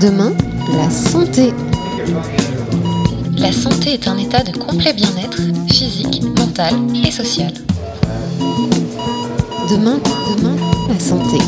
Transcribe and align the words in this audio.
Demain, 0.00 0.32
la 0.76 0.90
santé. 0.90 1.52
La 3.38 3.52
santé 3.52 3.94
est 3.94 4.06
un 4.06 4.18
état 4.18 4.42
de 4.42 4.56
complet 4.58 4.92
bien-être 4.92 5.40
physique, 5.72 6.22
mental 6.38 6.74
et 6.94 7.10
social. 7.10 7.52
Demain, 9.70 9.98
demain, 10.36 10.56
la 10.90 10.98
santé. 10.98 11.38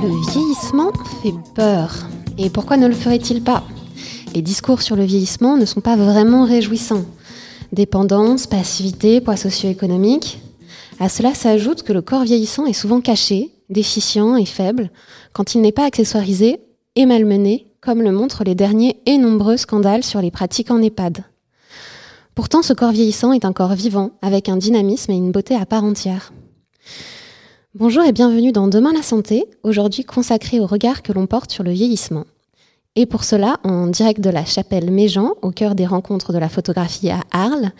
Le 0.00 0.30
vieillissement 0.30 0.92
fait 1.22 1.34
peur. 1.56 1.92
Et 2.38 2.50
pourquoi 2.50 2.76
ne 2.76 2.86
le 2.86 2.94
ferait-il 2.94 3.42
pas? 3.42 3.64
Les 4.32 4.42
discours 4.42 4.80
sur 4.80 4.94
le 4.94 5.04
vieillissement 5.04 5.56
ne 5.56 5.64
sont 5.64 5.80
pas 5.80 5.96
vraiment 5.96 6.44
réjouissants. 6.44 7.04
Dépendance, 7.72 8.46
passivité, 8.46 9.20
poids 9.20 9.36
socio-économique, 9.36 10.40
à 11.00 11.08
cela 11.08 11.34
s'ajoute 11.34 11.82
que 11.82 11.92
le 11.92 12.00
corps 12.00 12.22
vieillissant 12.22 12.66
est 12.66 12.72
souvent 12.72 13.00
caché, 13.00 13.50
déficient 13.70 14.36
et 14.36 14.46
faible, 14.46 14.90
quand 15.32 15.56
il 15.56 15.62
n'est 15.62 15.72
pas 15.72 15.86
accessoirisé 15.86 16.60
et 16.94 17.04
malmené, 17.04 17.66
comme 17.80 18.00
le 18.00 18.12
montrent 18.12 18.44
les 18.44 18.54
derniers 18.54 19.00
et 19.04 19.18
nombreux 19.18 19.56
scandales 19.56 20.04
sur 20.04 20.20
les 20.20 20.30
pratiques 20.30 20.70
en 20.70 20.80
EHPAD. 20.80 21.24
Pourtant, 22.36 22.62
ce 22.62 22.72
corps 22.72 22.92
vieillissant 22.92 23.32
est 23.32 23.44
un 23.44 23.52
corps 23.52 23.74
vivant, 23.74 24.12
avec 24.22 24.48
un 24.48 24.56
dynamisme 24.58 25.10
et 25.10 25.16
une 25.16 25.32
beauté 25.32 25.56
à 25.56 25.66
part 25.66 25.82
entière. 25.82 26.32
Bonjour 27.78 28.02
et 28.02 28.10
bienvenue 28.10 28.50
dans 28.50 28.66
Demain 28.66 28.92
la 28.92 29.02
santé, 29.02 29.44
aujourd'hui 29.62 30.02
consacré 30.02 30.58
au 30.58 30.66
regard 30.66 31.00
que 31.00 31.12
l'on 31.12 31.28
porte 31.28 31.52
sur 31.52 31.62
le 31.62 31.70
vieillissement. 31.70 32.24
Et 32.96 33.06
pour 33.06 33.22
cela, 33.22 33.60
en 33.62 33.86
direct 33.86 34.20
de 34.20 34.30
la 34.30 34.44
chapelle 34.44 34.90
Méjean, 34.90 35.34
au 35.42 35.52
cœur 35.52 35.76
des 35.76 35.86
rencontres 35.86 36.32
de 36.32 36.38
la 36.38 36.48
photographie 36.48 37.08
à 37.08 37.20
Arles, 37.30 37.70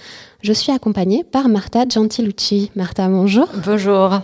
je 0.41 0.53
suis 0.53 0.71
accompagnée 0.71 1.25
par 1.25 1.49
Marta 1.49 1.83
Gentilucci. 1.89 2.71
Marta, 2.77 3.09
bonjour. 3.09 3.49
Bonjour. 3.67 4.21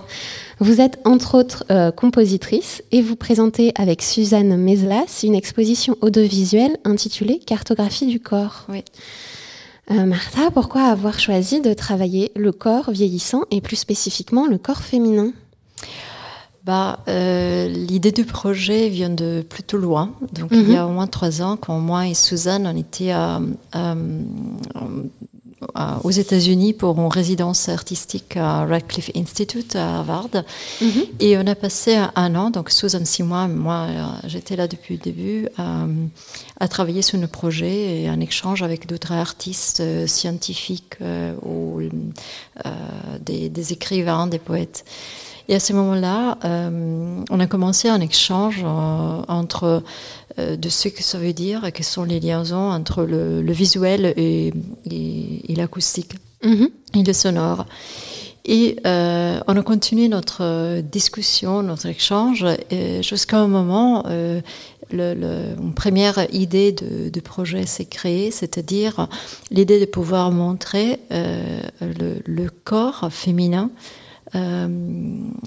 Vous 0.61 0.81
êtes 0.81 1.01
entre 1.05 1.37
autres 1.37 1.65
euh, 1.73 1.91
compositrice 1.91 2.85
et 2.93 3.03
vous 3.03 3.17
présentez 3.17 3.73
avec 3.75 4.01
Suzanne 4.01 4.57
Meslas 4.57 5.25
une 5.25 5.35
exposition 5.35 5.97
audiovisuelle 6.03 6.77
intitulée 6.85 7.41
Cartographie 7.41 8.07
du 8.07 8.21
corps. 8.21 8.65
Oui. 8.69 8.85
Euh, 9.91 10.07
Martha, 10.07 10.53
pourquoi 10.53 10.83
avoir 10.83 11.19
choisi 11.19 11.61
de 11.61 11.75
travailler 11.75 12.31
le 12.37 12.53
corps 12.53 12.93
vieillissant 12.93 13.43
et 13.51 13.61
plus 13.61 13.75
spécifiquement 13.75 14.47
le 14.47 14.57
corps 14.57 14.83
féminin? 14.83 15.33
Bah, 16.65 17.01
euh, 17.09 17.69
L'idée 17.69 18.13
du 18.13 18.25
projet 18.25 18.89
vient 18.89 19.11
de 19.11 19.45
plutôt 19.49 19.77
loin. 19.79 20.11
Donc, 20.33 20.49
il 20.53 20.69
y 20.69 20.73
Mhm. 20.73 20.77
a 20.77 20.87
au 20.87 20.91
moins 20.91 21.07
trois 21.07 21.43
ans, 21.43 21.57
quand 21.57 21.79
moi 21.79 22.07
et 22.09 22.15
Suzanne, 22.15 22.67
on 22.67 22.77
était 22.77 23.11
à- 23.11 23.41
à- 23.73 23.95
à- 25.75 25.99
aux 26.05 26.11
États-Unis 26.11 26.73
pour 26.75 26.99
une 26.99 27.07
résidence 27.09 27.69
artistique 27.69 28.37
à 28.37 28.67
Radcliffe 28.67 29.11
Institute 29.17 29.77
à 29.77 29.99
Harvard. 29.99 30.29
Mhm. 30.83 30.89
Et 31.21 31.39
on 31.39 31.47
a 31.47 31.55
passé 31.55 31.97
un 32.15 32.35
an, 32.35 32.51
donc 32.51 32.71
Suzanne 32.71 33.07
six 33.07 33.23
mois, 33.23 33.49
moi 33.49 33.87
euh, 33.89 34.05
j'étais 34.27 34.57
là 34.57 34.69
depuis 34.69 34.95
le 34.97 35.01
début, 35.03 35.49
euh, 35.59 35.87
à 36.61 36.69
travailler 36.69 37.01
sur 37.03 37.19
nos 37.19 37.29
projets 37.29 38.03
et 38.03 38.11
en 38.11 38.21
échange 38.21 38.63
avec 38.63 38.87
d'autres 38.87 39.13
artistes 39.13 39.81
euh, 39.81 40.07
scientifiques 40.07 40.97
euh, 41.01 41.35
ou 41.43 41.81
des, 43.25 43.49
des 43.49 43.73
écrivains, 43.73 44.27
des 44.27 44.39
poètes. 44.39 44.85
Et 45.49 45.55
à 45.55 45.61
ce 45.61 45.73
moment-là, 45.75 46.39
euh, 46.45 47.23
on 47.31 47.39
a 47.41 47.47
commencé 47.47 47.89
un 47.89 48.01
échange 48.01 48.63
euh, 48.65 49.23
entre 49.29 49.83
euh, 50.39 50.57
de 50.57 50.69
ce 50.69 50.89
que 50.89 51.03
ça 51.03 51.19
veut 51.19 51.33
dire 51.35 51.65
et 51.65 51.73
quelles 51.73 51.85
sont 51.85 52.05
les 52.05 52.19
liaisons 52.19 52.71
entre 52.71 53.05
le, 53.05 53.43
le 53.43 53.53
visuel 53.53 54.15
et, 54.17 54.53
et- 54.91 55.53
et 55.53 55.55
l'acoustique 55.55 56.13
Mhm. 56.43 56.69
et 56.95 57.03
le 57.03 57.13
sonore. 57.15 57.65
Et 58.47 58.77
euh, 58.87 59.41
on 59.49 59.57
a 59.57 59.63
continué 59.63 60.09
notre 60.09 60.81
discussion, 60.83 61.63
notre 61.63 61.87
échange, 61.87 62.45
jusqu'à 63.01 63.39
un 63.39 63.47
moment, 63.49 64.05
euh, 64.07 64.43
le, 64.93 65.15
le- 65.15 65.57
une 65.63 65.73
première 65.73 66.27
idée 66.35 66.73
de, 66.73 67.09
de 67.09 67.21
projet 67.21 67.65
s'est 67.65 67.87
créée, 67.87 68.31
c'est-à-dire 68.31 69.09
l'idée 69.51 69.81
de 69.81 69.87
pouvoir 69.87 70.31
montrer 70.31 71.01
euh, 71.13 71.61
le, 71.81 72.17
le 72.27 72.51
corps 72.65 73.09
féminin 73.11 73.71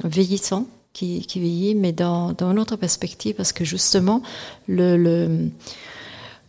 vieillissant, 0.04 0.66
qui, 0.94 1.22
qui 1.22 1.40
vieillit, 1.40 1.76
mais 1.76 1.92
dans, 1.92 2.34
dans 2.34 2.52
une 2.52 2.60
autre 2.60 2.76
perspective, 2.76 3.36
parce 3.36 3.52
que 3.52 3.64
justement, 3.66 4.22
le, 4.68 4.98
le, 4.98 5.50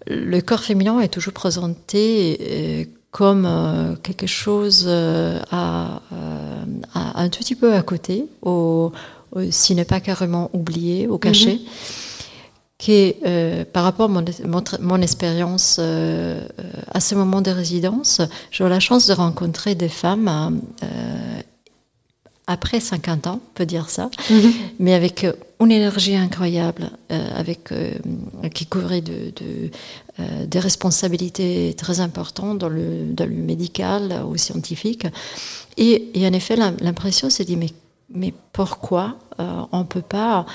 le 0.07 0.41
corps 0.41 0.63
féminin 0.63 1.01
est 1.01 1.09
toujours 1.09 1.35
présenté 1.35 2.39
euh, 2.41 2.85
comme 3.11 3.45
euh, 3.47 3.95
quelque 4.03 4.27
chose 4.27 4.85
euh, 4.87 5.41
à, 5.51 6.01
euh, 6.13 6.65
à- 6.95 7.21
un 7.23 7.29
tout 7.29 7.41
petit 7.41 7.55
peu 7.57 7.75
à 7.75 7.83
côté, 7.83 8.25
au, 8.43 8.93
au- 9.33 9.51
s'il 9.51 9.77
n'est 9.77 9.85
pas 9.85 10.01
carrément 10.01 10.51
oublié, 10.53 11.07
au 11.07 11.19
caché. 11.19 11.61
Qui, 12.79 13.15
euh, 13.27 13.65
par 13.65 13.83
rapport 13.83 14.05
à 14.05 14.09
mon, 14.09 14.25
mon, 14.47 14.63
mon 14.81 15.03
expérience 15.03 15.79
euh, 15.81 16.41
euh, 16.61 16.63
à 16.93 17.01
ce 17.01 17.17
moment 17.17 17.41
de 17.43 17.51
résidence, 17.51 18.21
j'ai 18.53 18.63
eu 18.65 18.69
la 18.69 18.79
chance 18.79 19.09
de 19.09 19.15
rencontrer 19.15 19.75
des 19.75 19.89
femmes 19.89 20.61
euh, 20.85 21.41
après 22.49 22.81
50 22.81 23.27
ans, 23.29 23.41
on 23.45 23.55
peut 23.55 23.67
dire 23.67 23.89
ça, 23.91 24.11
Mhm. 24.31 24.53
mais 24.81 24.95
avec 24.95 25.23
euh, 25.25 25.33
une 25.61 25.71
énergie 25.73 26.17
incroyable, 26.17 26.91
euh, 27.13 27.29
avec, 27.37 27.71
euh, 27.73 27.93
qui 28.55 28.67
couvrait 28.67 29.01
de, 29.01 29.33
de, 29.41 29.71
euh, 30.21 30.47
des 30.47 30.59
responsabilités 30.59 31.75
très 31.77 32.01
importantes 32.01 32.59
dans 32.59 32.69
le, 32.69 33.13
dans 33.13 33.27
le 33.27 33.35
médical 33.35 34.25
ou 34.29 34.37
scientifique. 34.37 35.07
Et, 35.77 36.11
et 36.21 36.27
en 36.27 36.33
effet, 36.33 36.57
l'im- 36.57 36.77
l'impression 36.81 37.29
s'est 37.31 37.45
dit, 37.45 37.57
mais, 37.57 37.71
mais 38.13 38.33
pourquoi 38.53 39.17
on 39.39 39.79
ne 39.79 39.85
peut 39.85 40.03
pas... 40.03 40.47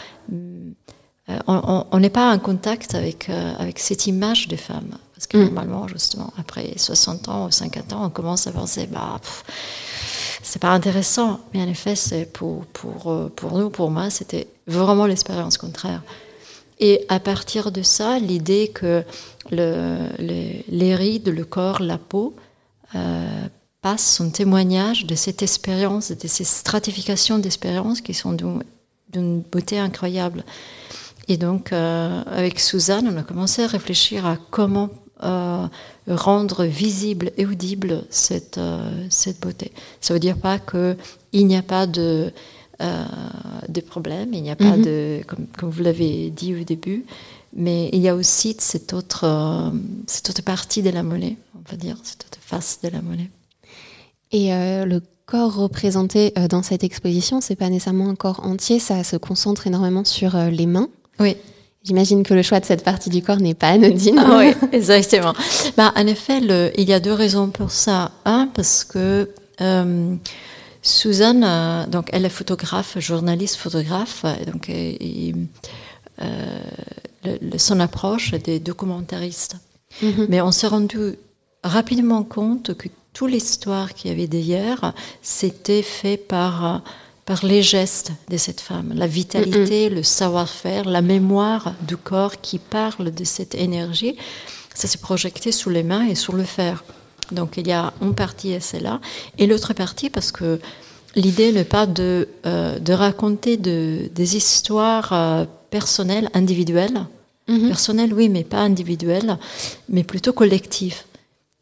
on- 1.47 1.99
n'est 1.99 2.09
pas 2.09 2.33
en 2.33 2.39
contact 2.39 2.95
avec, 2.95 3.29
avec 3.29 3.79
cette 3.79 4.07
image 4.07 4.47
des 4.47 4.57
femmes. 4.57 4.97
Parce 5.15 5.27
que 5.27 5.37
Mm. 5.37 5.43
normalement, 5.45 5.87
justement, 5.87 6.33
après 6.37 6.73
60 6.75 7.29
ans 7.29 7.47
ou 7.47 7.51
50 7.51 7.93
ans, 7.93 8.05
on 8.05 8.09
commence 8.09 8.45
à 8.47 8.51
penser, 8.51 8.87
bah, 8.91 9.19
pff, 9.21 9.43
c'est 10.43 10.61
pas 10.61 10.71
intéressant. 10.71 11.39
Mais 11.53 11.61
en 11.61 11.67
effet, 11.67 11.95
c'est 11.95 12.25
pour, 12.25 12.65
pour, 12.67 13.11
euh, 13.11 13.31
pour 13.35 13.57
nous, 13.57 13.69
pour 13.69 13.89
moi, 13.89 14.09
c'était 14.09 14.47
vraiment 14.67 15.07
l'expérience 15.07 15.57
contraire. 15.57 16.03
Et 16.79 17.05
à 17.07 17.19
partir 17.19 17.71
de 17.71 17.81
ça, 17.81 18.19
l'idée 18.19 18.67
que 18.73 19.03
le, 19.51 19.97
les, 20.19 20.95
rides, 20.95 21.29
le 21.29 21.45
corps, 21.45 21.81
la 21.81 21.97
peau 21.97 22.35
euh, 22.95 23.45
passent 23.81 24.15
son 24.15 24.29
témoignage 24.29 25.05
de 25.05 25.15
cette 25.15 25.41
expérience, 25.41 26.11
de 26.11 26.27
ces 26.27 26.43
stratifications 26.43 27.39
d'expériences 27.39 28.01
qui 28.01 28.13
sont 28.13 28.33
d'une 28.33 29.41
beauté 29.41 29.79
incroyable. 29.79 30.43
Et 31.29 31.37
donc, 31.37 31.71
euh, 31.71 32.21
avec 32.25 32.59
Suzanne, 32.59 33.09
on 33.13 33.17
a 33.17 33.23
commencé 33.23 33.63
à 33.63 33.67
réfléchir 33.67 34.25
à 34.25 34.37
comment 34.51 34.89
euh, 35.23 35.67
rendre 36.07 36.65
visible 36.65 37.31
et 37.37 37.45
audible 37.45 38.03
cette, 38.09 38.57
euh, 38.57 39.05
cette 39.09 39.39
beauté. 39.39 39.71
Ça 40.01 40.13
veut 40.13 40.19
dire 40.19 40.37
pas 40.37 40.59
qu'il 40.59 41.47
n'y 41.47 41.55
a 41.55 41.61
pas 41.61 41.87
de, 41.87 42.31
euh, 42.81 43.05
de 43.69 43.81
problème, 43.81 44.33
il 44.33 44.43
n'y 44.43 44.51
a 44.51 44.55
pas 44.55 44.75
Mhm. 44.77 44.83
de, 44.83 45.21
comme, 45.27 45.45
comme 45.57 45.69
vous 45.69 45.83
l'avez 45.83 46.29
dit 46.29 46.53
au 46.55 46.63
début, 46.63 47.05
mais 47.55 47.89
il 47.93 48.01
y 48.01 48.09
a 48.09 48.15
aussi 48.15 48.55
cette 48.59 48.93
autre, 48.93 49.71
cette 50.07 50.29
autre 50.29 50.41
partie 50.43 50.81
de 50.81 50.89
la 50.89 51.03
monnaie, 51.03 51.37
on 51.55 51.69
va 51.71 51.77
dire, 51.77 51.97
cette 52.03 52.25
autre 52.25 52.39
face 52.41 52.79
de 52.83 52.89
la 52.89 53.01
monnaie. 53.01 53.29
Et 54.31 54.49
le 54.85 55.01
corps 55.27 55.53
représenté 55.55 56.33
dans 56.49 56.63
cette 56.63 56.83
exposition, 56.83 57.39
c'est 57.41 57.55
pas 57.55 57.69
nécessairement 57.69 58.09
un 58.09 58.15
corps 58.15 58.43
entier, 58.43 58.79
ça 58.79 59.03
se 59.03 59.15
concentre 59.17 59.67
énormément 59.67 60.03
sur 60.03 60.35
les 60.35 60.65
mains. 60.65 60.89
Oui. 61.19 61.37
J'imagine 61.83 62.23
que 62.23 62.33
le 62.33 62.41
choix 62.43 62.59
de 62.61 62.65
cette 62.65 62.83
partie 62.83 63.09
du 63.09 63.21
corps 63.21 63.37
n'est 63.41 63.53
pas 63.53 63.69
anodine. 63.69 64.17
Ah 64.19 64.37
oui, 64.39 64.53
exactement. 64.71 65.33
Bah, 65.75 65.91
en 65.97 66.07
effet, 66.07 66.39
le- 66.39 66.71
il 66.77 66.87
y 66.87 66.93
a 66.93 66.99
deux 67.01 67.11
raisons 67.13 67.49
pour 67.49 67.71
ça. 67.71 68.11
Un, 68.23 68.47
parce 68.47 68.85
que 68.85 69.29
euh, 69.59 70.15
Suzanne, 70.81 71.43
euh, 71.43 71.85
donc 71.87 72.09
elle 72.13 72.23
est 72.25 72.29
photographe, 72.29 72.97
journaliste 72.99 73.57
photographe, 73.57 74.25
et 74.41 74.45
donc 74.49 74.69
et- 74.69 75.27
et, 75.29 75.35
euh, 76.21 76.59
le- 77.25 77.37
le- 77.51 77.57
son 77.57 77.79
approche 77.81 78.31
des 78.31 78.59
documentaristes. 78.59 79.57
Mhm. 80.01 80.27
Mais 80.29 80.39
on 80.41 80.51
s'est 80.51 80.67
rendu 80.67 81.15
rapidement 81.63 82.23
compte 82.23 82.75
que 82.75 82.87
toute 83.13 83.29
l'histoire 83.31 83.93
qu'il 83.93 84.09
y 84.09 84.13
avait 84.13 84.27
derrière, 84.27 84.93
c'était 85.21 85.81
fait 85.83 86.17
par, 86.17 86.65
euh, 86.65 86.77
par 87.25 87.45
les 87.45 87.61
gestes 87.61 88.11
de 88.29 88.37
cette 88.37 88.59
femme, 88.61 88.91
la 88.95 89.07
vitalité, 89.07 89.89
le 89.89 90.03
savoir-faire, 90.03 90.83
la 90.85 91.01
mémoire 91.01 91.73
du 91.87 91.95
corps 91.95 92.41
qui 92.41 92.59
parle 92.59 93.11
de 93.11 93.23
cette 93.23 93.55
énergie. 93.55 94.17
Ça 94.75 94.87
s'est 94.87 94.97
projecté 94.97 95.51
sur 95.51 95.69
les 95.69 95.83
mains 95.83 96.05
et 96.07 96.15
sur 96.15 96.35
le 96.35 96.43
fer. 96.43 96.83
Donc 97.31 97.55
il 97.57 97.67
y 97.67 97.71
a 97.71 97.93
une 98.01 98.13
partie 98.13 98.51
et 98.51 98.59
c'est 98.59 98.81
là, 98.81 98.99
et 99.37 99.47
l'autre 99.47 99.73
partie 99.73 100.09
parce 100.09 100.31
que 100.31 100.59
l'idée 101.15 101.51
n'est 101.53 101.63
pas 101.63 101.85
de, 101.85 102.27
euh, 102.45 102.77
de 102.79 102.91
raconter 102.93 103.55
de- 103.55 104.09
des 104.13 104.35
histoires 104.35 105.13
euh, 105.13 105.45
personnel, 105.69 106.29
individuel. 106.33 107.05
Mhm. 107.47 107.67
Personnel, 107.67 108.13
oui, 108.13 108.27
mais 108.29 108.43
pas 108.43 108.59
individuel, 108.59 109.37
mais 109.89 110.03
plutôt 110.03 110.33
collectif. 110.33 111.05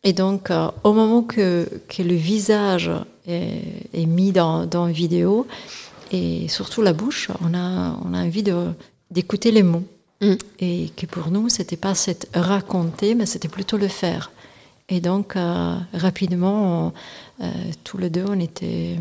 Et 0.04 0.13
donc, 0.13 0.50
euh, 0.50 0.68
au 0.84 0.94
moment 0.94 1.22
que, 1.22 1.68
que 1.88 2.02
le 2.02 2.16
visage 2.16 2.90
est, 3.28 3.62
est 3.94 4.06
mis 4.06 4.32
dans, 4.32 4.66
dans 4.66 4.88
une 4.88 4.94
vidéo, 4.94 5.48
et 6.12 6.48
surtout 6.48 6.82
la 6.82 6.94
bouche, 6.94 7.30
on 7.42 7.54
a, 7.54 7.98
on 8.04 8.14
a 8.14 8.24
envie 8.24 8.44
de, 8.44 8.68
d'écouter 9.10 9.52
les 9.52 9.64
mots. 9.64 9.84
Mm. 10.22 10.34
Et 10.60 10.92
que 10.96 11.06
pour 11.06 11.32
nous, 11.32 11.50
c'était 11.50 11.78
pas 11.78 11.96
cette 11.96 12.30
raconter, 12.36 13.16
mais 13.16 13.26
c'était 13.26 13.48
plutôt 13.48 13.78
le 13.78 13.88
faire. 13.88 14.32
Et 14.90 15.00
donc, 15.00 15.36
euh, 15.36 15.76
rapidement, 15.94 16.88
on- 16.88 17.44
euh, 17.44 17.52
tous 17.84 17.98
les 17.98 18.10
deux, 18.10 18.26
on 18.28 18.40
était 18.40 18.98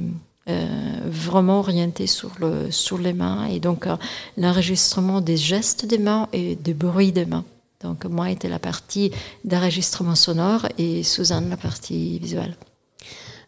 euh, 0.49 0.67
vraiment 1.05 1.59
orientés 1.59 2.07
sur, 2.07 2.31
le, 2.41 2.71
sur 2.71 2.97
les 2.97 3.13
mains. 3.13 3.47
Et 3.47 3.61
donc, 3.61 3.87
euh, 3.87 3.97
l'enregistrement 4.39 5.21
des 5.21 5.37
gestes 5.37 5.85
des 5.85 5.99
mains 5.99 6.29
et 6.33 6.57
des 6.57 6.75
bruits 6.75 7.13
des 7.13 7.27
mains. 7.27 7.45
Donc, 7.83 8.05
moi, 8.05 8.31
était 8.31 8.49
la 8.49 8.59
partie 8.59 9.11
d'enregistrement 9.45 10.15
sonore 10.15 10.67
et 10.79 11.03
Suzanne, 11.03 11.51
la 11.51 11.57
partie 11.57 12.19
visuelle. 12.19 12.57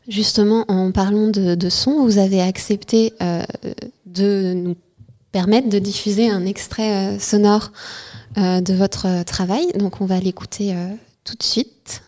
Justement, 0.09 0.65
en 0.69 0.91
parlant 0.91 1.29
de, 1.29 1.69
son, 1.69 2.05
vous 2.05 2.19
avez 2.19 2.41
accepté 2.41 3.13
euh, 3.23 3.43
de 4.07 4.53
nous 4.53 4.77
permettre 5.31 5.69
de 5.69 5.79
diffuser 5.79 6.29
un 6.29 6.45
extrait 6.45 7.15
euh, 7.15 7.19
sonore 7.19 7.71
euh, 8.37 8.61
de 8.61 8.75
votre 8.75 9.25
travail. 9.25 9.67
Donc, 9.77 10.01
on 10.01 10.07
va 10.07 10.19
l'écouter 10.19 10.75
tout 11.25 11.37
de 11.37 11.43
suite. 11.43 12.03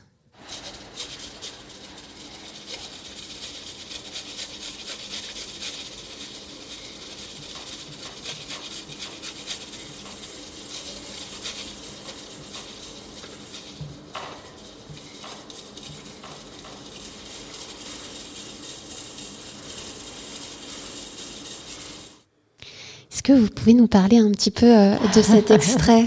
Que 23.24 23.32
vous 23.32 23.48
pouvez 23.48 23.74
nous 23.74 23.88
parler 23.88 24.18
un 24.18 24.30
petit 24.30 24.52
peu 24.52 24.66
euh, 24.66 24.94
de 25.14 25.22
cet 25.22 25.50
extrait? 25.58 26.06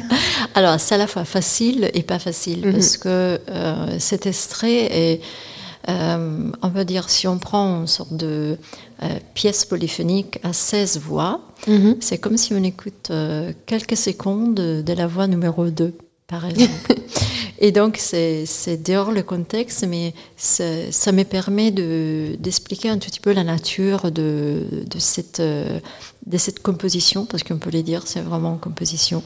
Alors, 0.56 0.80
c'est 0.80 0.96
à 0.96 0.98
la 0.98 1.08
fois 1.08 1.26
facile 1.26 1.90
et 1.94 2.04
pas 2.04 2.20
facile, 2.20 2.66
Mhm. 2.66 2.72
parce 2.74 2.96
que 2.98 3.40
euh, 3.50 4.00
cet 4.00 4.26
extrait 4.28 4.86
est, 4.96 5.22
euh, 5.90 6.52
on 6.62 6.68
va 6.70 6.84
dire, 6.86 7.10
si 7.10 7.28
on 7.28 7.38
prend 7.40 7.82
une 7.82 7.88
sorte 7.88 8.14
de 8.16 8.58
pièce 9.34 9.66
polyphonique 9.66 10.40
à 10.44 10.54
16 10.54 11.00
voix, 11.00 11.42
Mhm. 11.68 11.98
c'est 12.00 12.18
comme 12.20 12.38
si 12.38 12.54
on 12.54 12.64
écoute 12.64 13.12
quelques 13.66 13.98
secondes 13.98 14.56
de 14.56 14.94
la 14.94 15.08
voix 15.08 15.28
numéro 15.28 15.68
2, 15.70 15.94
par 16.28 16.46
exemple. 16.46 16.72
Et 17.60 17.72
donc, 17.72 17.98
c'est 18.00 18.46
dehors 18.84 19.12
le 19.12 19.24
contexte, 19.24 19.86
mais 19.88 20.14
ça 20.36 21.12
me 21.12 21.24
permet 21.24 21.72
de- 21.72 22.36
d'expliquer 22.40 22.90
un 22.90 22.98
tout 22.98 23.10
petit 23.10 23.20
peu 23.20 23.34
la 23.34 23.44
nature 23.44 24.12
de, 24.12 24.64
de, 24.86 25.00
cette, 25.00 25.40
euh, 25.40 25.80
de 26.26 26.38
cette 26.38 26.62
composition, 26.62 27.26
parce 27.26 27.44
qu'on 27.44 27.58
peut 27.58 27.70
les 27.72 27.84
dire, 27.84 28.04
c'est 28.06 28.22
vraiment 28.22 28.54
une 28.54 28.60
composition. 28.60 29.24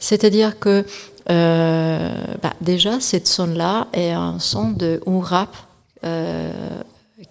C'est-à-dire 0.00 0.58
que, 0.58 0.84
euh, 1.30 2.24
bah, 2.42 2.54
déjà, 2.60 3.00
cette 3.00 3.26
son-là 3.26 3.88
est 3.92 4.12
un 4.12 4.38
son 4.38 4.70
de 4.70 5.00
un 5.06 5.20
rap 5.20 5.56
euh, 6.04 6.52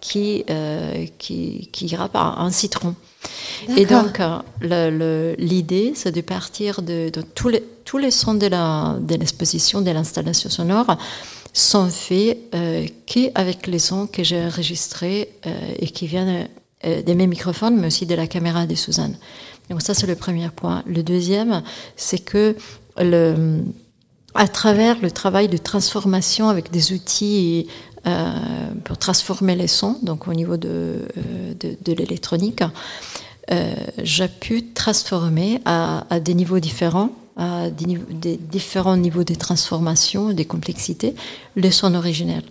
qui, 0.01 0.43
euh, 0.49 1.05
qui, 1.17 1.69
qui 1.71 1.95
rappe 1.95 2.15
un, 2.15 2.51
citron. 2.51 2.95
Et 3.77 3.85
donc, 3.85 4.19
l'idée, 4.61 5.93
c'est 5.95 6.11
de 6.11 6.21
partir 6.21 6.81
de, 6.81 7.09
de 7.09 7.21
tous, 7.21 7.49
les, 7.49 7.63
tous 7.95 7.99
les 7.99 8.11
sons 8.11 8.33
de 8.33 9.15
l'exposition, 9.15 9.79
de 9.79 9.89
l'installation 9.89 10.49
sonore, 10.49 10.97
sont 11.53 11.87
faits 11.87 12.39
euh, 12.53 12.85
qu'avec 13.05 13.67
les 13.67 13.79
sons 13.79 14.05
que 14.05 14.21
j'ai 14.21 14.43
enregistrés 14.43 15.29
euh, 15.45 15.51
et 15.79 15.87
qui 15.87 16.05
viennent 16.05 16.49
euh, 16.85 17.01
de 17.01 17.13
mes 17.13 17.25
microphones, 17.25 17.77
mais 17.77 17.87
aussi 17.87 18.05
de 18.05 18.13
la 18.13 18.27
caméra 18.27 18.65
de 18.65 18.75
Suzanne. 18.75 19.15
Donc 19.69 19.81
ça, 19.81 19.93
c'est 19.93 20.07
le 20.07 20.17
premier 20.17 20.49
point. 20.49 20.83
Le 20.85 21.03
deuxième, 21.03 21.63
c'est 21.95 22.19
que 22.19 22.57
à 24.33 24.47
travers 24.49 24.99
le 25.01 25.09
travail 25.09 25.47
de 25.47 25.55
transformation 25.55 26.49
avec 26.49 26.71
des 26.71 26.91
outils 26.91 27.67
euh, 28.07 28.33
pour 28.83 28.97
transformer 28.97 29.55
les 29.55 29.67
sons, 29.67 29.99
donc 30.03 30.27
au 30.27 30.33
niveau 30.33 30.57
de, 30.57 31.07
l'électronique, 31.87 32.61
j'ai 34.03 34.27
pu 34.27 34.73
transformer 34.73 35.61
à 35.63 36.19
des 36.19 36.33
niveaux 36.33 36.59
différents, 36.59 37.11
à 37.35 37.69
des, 37.69 38.37
différents 38.37 38.97
niveaux 38.97 39.23
de 39.23 39.35
transformation, 39.35 40.31
des 40.31 40.45
complexités, 40.45 41.15
le 41.55 41.69
son 41.71 41.95
originel 41.95 42.43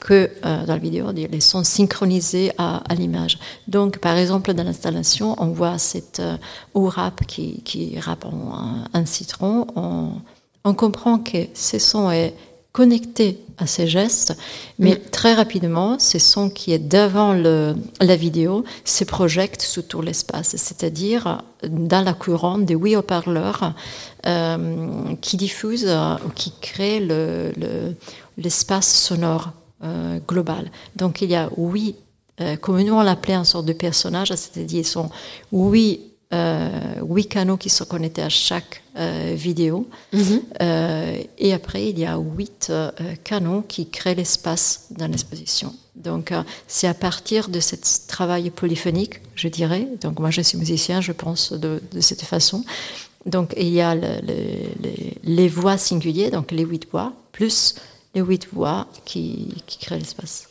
que 0.00 0.30
euh, 0.44 0.64
dans 0.64 0.74
la 0.74 0.78
vidéo, 0.78 1.10
les 1.12 1.40
sons 1.40 1.64
synchronisés 1.64 2.52
à, 2.56 2.82
l'image. 2.96 3.38
Donc, 3.66 3.98
par 3.98 4.16
exemple, 4.16 4.54
dans 4.54 4.62
l'installation, 4.62 5.34
on 5.38 5.48
voit 5.48 5.76
cette 5.78 6.20
euh, 6.20 6.36
au 6.72 6.86
rap 6.88 7.26
qui, 7.26 7.62
qui 7.62 7.98
rappe 7.98 8.24
en 8.24 8.84
un 8.92 9.04
citron. 9.06 9.66
On, 9.74 10.12
on 10.64 10.74
comprend 10.74 11.18
que 11.18 11.38
ce 11.54 11.78
son 11.78 12.10
est 12.10 12.34
connecté 12.78 13.26
à 13.64 13.66
ces 13.66 13.86
gestes, 13.88 14.32
mais 14.78 14.94
très 15.18 15.34
rapidement, 15.42 15.98
ce 15.98 16.18
son 16.32 16.48
qui 16.48 16.68
est 16.76 16.78
devant 17.00 17.32
le, 17.44 17.74
la 18.00 18.14
vidéo 18.14 18.52
se 18.84 19.02
projette 19.04 19.60
sur 19.72 19.84
tout 19.90 20.00
l'espace, 20.08 20.50
c'est-à-dire 20.66 21.42
dans 21.94 22.04
la 22.04 22.14
couronne 22.22 22.64
des 22.64 22.76
huit 22.82 22.94
haut-parleurs 22.96 23.62
euh, 24.26 25.14
qui 25.24 25.36
diffusent 25.36 25.86
euh, 25.88 26.14
ou 26.24 26.28
qui 26.40 26.52
créent 26.60 27.00
le- 27.12 27.52
le- 27.62 27.94
l'espace 28.42 28.88
sonore 29.06 29.46
euh, 29.82 30.18
global. 30.30 30.64
Donc 31.00 31.20
il 31.22 31.30
y 31.30 31.34
a 31.36 31.48
euh, 32.40 32.56
comme 32.62 32.80
nous 32.86 32.94
on 32.94 33.02
l'appelait, 33.02 33.34
un 33.34 33.48
sorte 33.52 33.66
de 33.66 33.72
personnage, 33.86 34.28
c'est-à-dire 34.28 34.80
ils 34.86 34.92
sont 34.98 35.10
huit, 36.30 36.34
euh, 36.36 37.00
huit 37.02 37.26
canaux 37.26 37.56
qui 37.56 37.70
sont 37.70 37.84
connectés 37.84 38.22
à 38.22 38.28
chaque 38.28 38.82
euh, 38.96 39.34
vidéo. 39.36 39.88
Mhm. 40.12 40.40
Euh, 40.60 41.22
et 41.38 41.52
après, 41.52 41.88
il 41.90 41.98
y 41.98 42.04
a 42.06 42.16
huit 42.18 42.70
canaux 43.24 43.62
qui 43.66 43.88
créent 43.88 44.14
l'espace 44.14 44.86
dans 44.90 45.06
l'exposition. 45.08 45.74
Donc, 45.96 46.32
c'est 46.68 46.86
à 46.86 46.94
partir 46.94 47.48
de 47.48 47.60
ce 47.60 47.74
travail 48.06 48.50
polyphonique, 48.50 49.20
je 49.34 49.48
dirais. 49.48 49.88
Donc, 50.00 50.20
moi, 50.20 50.30
je 50.30 50.42
suis 50.42 50.56
musicien, 50.58 51.00
je 51.00 51.12
pense 51.12 51.52
de, 51.52 51.82
de 51.92 52.00
cette 52.00 52.22
façon. 52.22 52.64
Donc, 53.26 53.52
il 53.56 53.68
y 53.68 53.80
a 53.80 53.94
le- 53.94 54.20
le- 54.22 54.34
le- 54.82 55.12
les 55.24 55.48
voix 55.48 55.76
singulières, 55.76 56.30
donc 56.30 56.52
les 56.52 56.64
huit 56.64 56.86
voix, 56.92 57.12
plus 57.32 57.74
les 58.14 58.20
huit 58.20 58.46
voix 58.52 58.86
qui, 59.04 59.54
qui 59.66 59.78
créent 59.78 59.98
l'espace. 59.98 60.48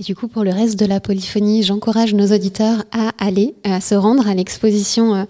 Et 0.00 0.04
du 0.04 0.14
coup, 0.14 0.28
pour 0.28 0.44
le 0.44 0.50
reste 0.50 0.78
de 0.78 0.86
la 0.86 1.00
polyphonie, 1.00 1.64
j'encourage 1.64 2.14
nos 2.14 2.32
auditeurs 2.32 2.84
à 2.92 3.10
aller, 3.18 3.56
à 3.64 3.80
se 3.80 3.96
rendre 3.96 4.28
à 4.28 4.34
l'exposition 4.34 5.14
euh, 5.14 5.24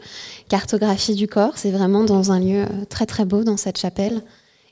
Cartographie 0.50 1.14
du 1.14 1.26
corps. 1.26 1.56
C'est 1.56 1.70
vraiment 1.70 2.04
dans 2.04 2.32
un 2.32 2.40
lieu 2.40 2.62
euh, 2.62 2.84
très 2.90 3.06
très 3.06 3.24
beau 3.24 3.44
dans 3.44 3.56
cette 3.56 3.78
chapelle. 3.78 4.22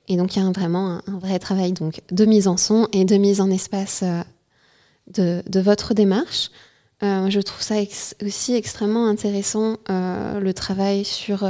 Et 0.08 0.18
donc, 0.18 0.36
il 0.36 0.42
y 0.42 0.46
a 0.46 0.50
vraiment 0.50 1.00
un, 1.06 1.18
vrai 1.18 1.38
travail 1.38 1.72
donc, 1.72 2.02
de 2.12 2.24
mise 2.26 2.46
en 2.46 2.58
son 2.58 2.88
et 2.92 3.06
de 3.06 3.16
mise 3.16 3.40
en 3.40 3.50
espace 3.50 4.04
euh, 4.04 5.40
de, 5.48 5.60
votre 5.60 5.94
démarche. 5.94 6.50
Je 7.02 7.40
trouve 7.40 7.62
ça 7.62 7.76
aussi 8.24 8.54
extrêmement 8.54 9.06
intéressant, 9.06 9.76
le 9.88 10.52
travail 10.52 11.04
sur 11.04 11.44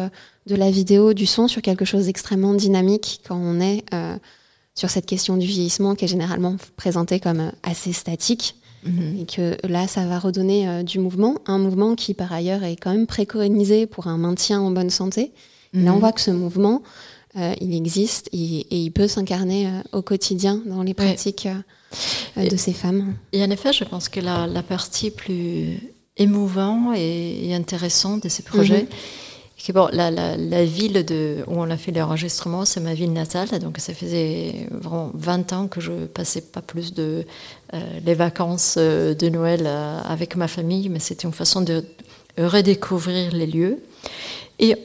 de 0.47 0.57
la 0.57 0.71
vidéo, 0.73 1.15
du 1.15 1.25
son, 1.25 1.47
sur 1.47 1.62
quelque 1.62 1.85
chose 1.85 2.07
d'extrêmement 2.07 2.53
dynamique 2.53 3.21
quand 3.26 3.37
on 3.37 3.61
est 3.61 3.85
sur 4.76 4.88
cette 4.90 5.06
question 5.06 5.37
du 5.37 5.47
vieillissement 5.47 5.97
qui 5.97 6.04
est 6.04 6.09
généralement 6.09 6.54
présentée 6.76 7.18
comme 7.18 7.40
euh, 7.40 7.50
assez 7.64 7.92
statique. 7.92 8.54
Et 9.21 9.26
que 9.26 9.56
là, 9.66 9.88
ça 9.88 10.06
va 10.06 10.21
redonner 10.21 10.68
euh, 10.68 10.83
du 10.85 11.00
mouvement, 11.00 11.35
un 11.47 11.59
mouvement 11.59 11.97
qui 11.97 12.14
par 12.14 12.33
ailleurs 12.33 12.62
est 12.62 12.76
quand 12.76 12.92
même 12.92 13.09
préconisé 13.09 13.87
pour 13.87 14.06
un 14.06 14.16
maintien 14.16 14.61
en 14.61 14.71
bonne 14.71 14.90
santé. 14.90 15.33
Et 15.75 15.83
Là, 15.83 15.92
on 15.92 15.99
voit 15.99 16.12
que 16.12 16.21
ce 16.21 16.30
mouvement, 16.30 16.85
euh, 17.37 17.52
il 17.61 17.75
existe 17.75 18.28
et, 18.33 18.61
et 18.71 18.78
il 18.78 18.90
peut 18.92 19.09
s'incarner 19.09 19.66
euh, 19.66 19.71
au 19.99 20.02
quotidien 20.02 20.62
dans 20.66 20.85
les 20.85 20.95
pratiques 20.95 21.49
de 22.37 22.56
ces 22.56 22.73
femmes. 22.73 23.16
Et 23.33 23.42
en 23.42 23.50
effet, 23.50 23.73
je 23.73 23.83
pense 23.83 24.09
que 24.09 24.21
la, 24.21 24.47
la 24.47 24.62
partie 24.62 25.11
plus 25.11 25.80
émouvante 26.16 26.97
et, 26.97 27.49
et 27.49 27.54
intéressante 27.56 28.23
de 28.23 28.28
ces 28.28 28.45
projets, 28.45 28.87
que 28.87 28.95
bon, 29.73 29.89
la, 29.93 30.11
la, 30.11 30.37
la 30.37 30.65
ville 30.65 31.05
de, 31.05 31.39
où 31.47 31.55
on 31.61 31.71
a 31.71 31.77
fait 31.77 31.93
l'enregistrement, 31.93 32.65
c'est 32.65 32.81
ma 32.81 32.95
ville 32.95 33.13
natale, 33.13 33.49
donc 33.59 33.79
ça 33.79 33.95
faisait 33.95 34.69
vraiment 34.71 35.11
20 35.15 35.53
ans 35.53 35.67
que 35.67 35.81
je 35.81 35.93
passais 36.07 36.41
pas 36.41 36.63
plus 36.63 36.93
de 36.95 37.25
euh, 37.75 37.81
les 38.05 38.15
vacances 38.15 38.77
euh, 38.79 39.15
de 39.15 39.29
Noël 39.29 39.63
euh, 39.67 40.01
avec 40.05 40.37
ma 40.37 40.49
famille, 40.49 40.89
mais 40.89 40.99
c'était 40.99 41.27
une 41.27 41.33
façon 41.33 41.63
de 41.63 41.85
redécouvrir 42.39 43.33
les 43.33 43.47
lieux. 43.47 43.79
Et 44.59 44.77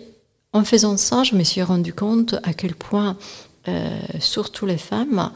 en 0.53 0.63
faisant 0.63 0.97
ça, 0.97 1.23
je 1.23 1.35
me 1.35 1.43
suis 1.43 1.61
rendu 1.61 1.93
compte 1.93 2.35
à 2.43 2.53
quel 2.53 2.75
point, 2.75 3.17
euh, 3.67 3.99
surtout 4.19 4.65
les 4.65 4.77
femmes, 4.77 5.31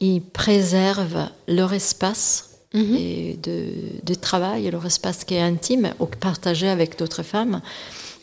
ils 0.00 0.20
préservent 0.20 1.28
leur 1.48 1.72
espace 1.72 2.48
Mhm. 2.74 2.96
et 2.98 3.38
de, 3.42 3.66
de 4.02 4.14
travail, 4.14 4.70
leur 4.70 4.86
espace 4.86 5.24
qui 5.24 5.34
est 5.34 5.42
intime 5.42 5.92
ou 6.00 6.06
partagé 6.06 6.70
avec 6.70 6.98
d'autres 6.98 7.22
femmes. 7.22 7.60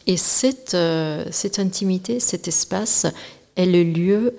Et 0.10 0.18
cette, 0.18 0.75
cette 1.30 1.60
intimité, 1.60 2.20
cet 2.20 2.48
espace 2.48 3.06
est 3.56 3.68
le 3.68 3.84
lieu 3.84 4.36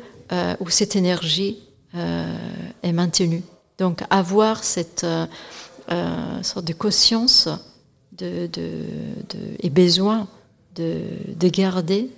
où 0.58 0.68
cette 0.68 0.96
énergie 0.96 1.58
est 1.94 2.92
maintenue. 2.92 3.44
Donc 3.78 4.02
avoir 4.10 4.64
cette 4.64 5.06
sorte 6.42 6.64
de 6.64 6.72
conscience 6.72 7.48
de, 8.18 8.48
de, 8.52 8.82
et 9.60 9.70
besoin 9.70 10.26
de, 10.74 11.02
de 11.36 11.48
garder 11.48 12.10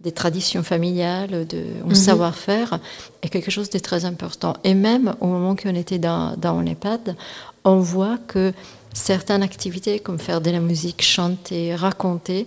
des 0.00 0.12
traditions 0.12 0.62
familiales, 0.62 1.48
de 1.48 1.64
mhm. 1.84 1.94
savoir-faire, 1.96 2.78
est 3.22 3.28
quelque 3.28 3.50
chose 3.50 3.70
de 3.70 3.80
très 3.80 4.04
important. 4.04 4.54
Et 4.62 4.74
même 4.74 5.16
au 5.20 5.26
moment 5.26 5.56
qu'on 5.56 5.74
était 5.74 5.98
dans, 5.98 6.36
dans 6.36 6.64
EHPAD, 6.64 7.16
on 7.64 7.80
voit 7.80 8.18
que 8.28 8.52
certaines 8.92 9.42
activités, 9.42 9.98
comme 9.98 10.18
faire 10.18 10.40
de 10.40 10.50
la 10.50 10.60
musique, 10.60 11.02
chanter, 11.02 11.74
raconter, 11.74 12.46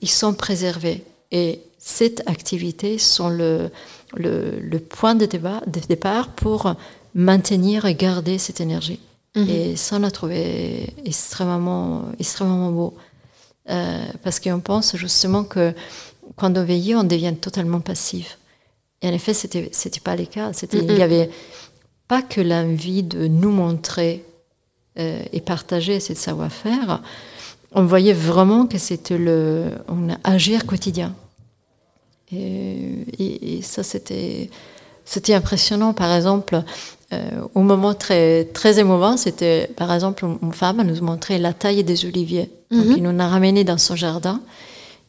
ils 0.00 0.10
sont 0.10 0.34
préservés. 0.34 1.04
Et 1.30 1.60
cette 1.78 2.22
activité 2.28 2.98
sont 2.98 3.28
le, 3.28 3.70
le, 4.16 4.78
point 4.78 5.14
de, 5.14 5.26
débat, 5.26 5.62
de, 5.66 5.80
départ 5.80 6.28
pour 6.28 6.74
maintenir 7.14 7.84
et 7.84 7.94
garder 7.94 8.38
cette 8.38 8.60
énergie. 8.60 9.00
Mhm. 9.36 9.48
Et 9.48 9.76
ça, 9.76 9.96
on 9.96 10.02
a 10.02 10.10
trouvé 10.10 10.94
extrêmement, 11.04 12.04
extrêmement 12.18 12.70
beau. 12.70 12.94
Euh, 13.70 14.02
parce 14.22 14.40
qu'on 14.40 14.60
pense 14.60 14.96
justement 14.96 15.44
que 15.44 15.74
quand 16.36 16.56
on 16.56 16.64
veille, 16.64 16.94
on 16.94 17.04
devient 17.04 17.34
totalement 17.38 17.80
passif. 17.80 18.38
Et 19.02 19.08
en 19.08 19.12
effet, 19.12 19.34
c'était 19.34 19.68
c'était 19.72 20.00
pas 20.00 20.16
le 20.16 20.24
cas. 20.24 20.52
C'était 20.52 20.78
il 20.78 20.96
y 20.96 21.02
avait 21.02 21.30
pas 22.08 22.22
que 22.22 22.40
l'envie 22.40 23.02
de 23.02 23.26
nous 23.26 23.50
montrer 23.50 24.24
euh, 24.98 25.22
et 25.32 25.40
partager 25.40 26.00
ce 26.00 26.14
savoir-faire. 26.14 27.02
On 27.72 27.84
voyait 27.84 28.14
vraiment 28.14 28.66
que 28.66 28.78
c'était 28.78 29.18
le 29.18 29.66
on 29.88 30.08
agir 30.24 30.66
quotidien. 30.66 31.14
Et, 32.30 33.04
et, 33.18 33.62
ça 33.62 33.82
c'était 33.82 34.50
c'était 35.04 35.34
impressionnant. 35.34 35.94
Par 35.94 36.12
exemple, 36.12 36.62
euh, 37.12 37.30
au 37.54 37.60
moment 37.60 37.94
très 37.94 38.44
très 38.44 38.78
émouvant, 38.78 39.16
c'était 39.16 39.70
par 39.76 39.92
exemple 39.92 40.24
une 40.42 40.52
femme 40.52 40.82
nous 40.82 41.02
montrait 41.02 41.38
la 41.38 41.52
taille 41.52 41.84
des 41.84 42.04
oliviers. 42.04 42.50
Donc, 42.70 42.86
mm-hmm. 42.86 42.94
il 42.98 43.02
nous 43.02 43.20
a 43.22 43.28
ramené 43.28 43.64
dans 43.64 43.78
son 43.78 43.96
jardin. 43.96 44.40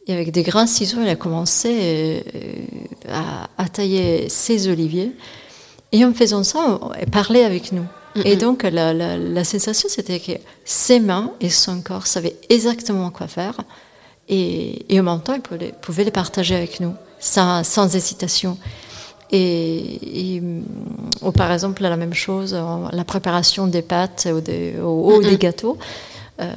Et 0.08 0.14
avec 0.14 0.32
des 0.32 0.44
grands 0.44 0.66
ciseaux, 0.66 1.02
elle 1.02 1.10
a 1.10 1.16
commencé 1.16 2.24
euh, 2.34 3.46
à, 3.58 3.70
tailler 3.70 4.28
ses 4.28 4.68
oliviers. 4.68 5.12
Et 5.92 6.04
en 6.04 6.14
faisant 6.14 6.44
ça, 6.44 6.80
elle 7.00 7.10
parlait 7.10 7.44
avec 7.44 7.72
nous. 7.72 7.86
Et 8.16 8.36
donc, 8.36 8.64
la, 8.64 9.44
sensation, 9.44 9.88
c'était 9.90 10.20
que 10.20 10.34
ses 10.66 11.00
mains 11.00 11.32
et 11.40 11.50
son 11.50 11.82
corps 11.82 12.08
savaient 12.08 12.36
exactement 12.50 13.12
quoi 13.12 13.28
faire. 13.28 13.56
Et, 14.28 14.86
en 15.00 15.04
même 15.04 15.22
temps, 15.22 15.34
ils 15.36 15.72
pouvaient, 15.72 16.04
les 16.04 16.12
partager 16.12 16.56
avec 16.56 16.80
nous, 16.80 16.94
sans, 17.20 17.64
sans 17.64 17.96
hésitation. 17.96 18.58
Et, 19.32 20.42
ou 21.22 21.32
par 21.32 21.52
exemple, 21.52 21.84
la 21.84 21.98
même 21.98 22.14
chose, 22.14 22.54
la 22.92 23.04
préparation 23.04 23.68
des 23.68 23.82
pâtes 23.82 24.28
ou 24.34 24.42
des, 24.42 24.74
des 25.22 25.38
gâteaux, 25.38 25.78
euh, 26.42 26.54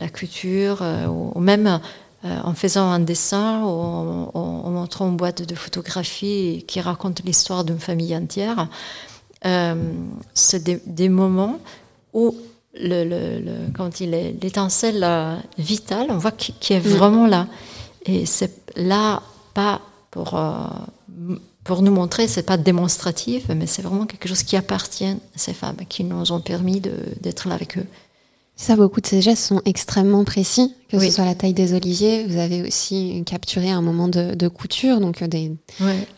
la 0.00 0.08
couture, 0.08 0.78
euh, 0.80 1.06
ou 1.06 1.38
même 1.38 1.80
euh, 2.24 2.38
en 2.42 2.54
faisant 2.54 2.90
un 2.90 2.98
dessin 2.98 3.62
ou 3.62 3.68
en, 3.68 4.70
montrant 4.70 5.08
une 5.08 5.16
boîte 5.16 5.42
de 5.42 5.54
photographie 5.54 6.64
qui 6.66 6.80
raconte 6.80 7.22
l'histoire 7.24 7.62
d'une 7.62 7.78
famille 7.78 8.16
entière. 8.16 8.68
Euh, 9.44 9.74
c'est 10.34 10.64
des, 10.64 11.08
moments 11.08 11.58
où 12.12 12.34
le, 12.74 13.68
quand 13.74 14.00
il 14.00 14.14
est 14.14 14.34
l'étincelle 14.42 15.06
vitale, 15.58 16.06
on 16.10 16.18
voit 16.18 16.32
qu'il 16.32 16.76
est 16.76 16.80
vraiment 16.80 17.26
là. 17.26 17.46
Et 18.06 18.26
c'est 18.26 18.52
là 18.76 19.22
pas 19.54 19.80
pour 20.10 20.34
euh, 20.34 20.66
pour 21.64 21.82
nous 21.82 21.92
montrer, 21.92 22.26
c'est 22.28 22.44
pas 22.44 22.56
démonstratif, 22.56 23.48
mais 23.54 23.66
c'est 23.66 23.82
vraiment 23.82 24.06
quelque 24.06 24.26
chose 24.26 24.42
qui 24.42 24.56
appartient 24.56 25.04
à 25.04 25.16
ces 25.36 25.52
femmes, 25.52 25.76
qui 25.86 26.02
nous 26.02 26.32
ont 26.32 26.40
permis 26.40 26.80
d'être 27.20 27.46
là 27.46 27.54
avec 27.54 27.76
eux. 27.76 27.84
Ça, 28.56 28.74
beaucoup 28.74 29.00
de 29.00 29.06
ces 29.06 29.20
gestes 29.20 29.44
sont 29.44 29.60
extrêmement 29.66 30.24
précis, 30.24 30.74
que 30.90 30.98
ce 30.98 31.10
soit 31.10 31.26
la 31.26 31.34
taille 31.34 31.52
des 31.52 31.74
oliviers. 31.74 32.26
Vous 32.26 32.38
avez 32.38 32.62
aussi 32.62 33.22
capturé 33.24 33.70
un 33.70 33.82
moment 33.82 34.08
de, 34.08 34.48
couture, 34.48 34.98
donc 34.98 35.22
euh, 35.22 35.28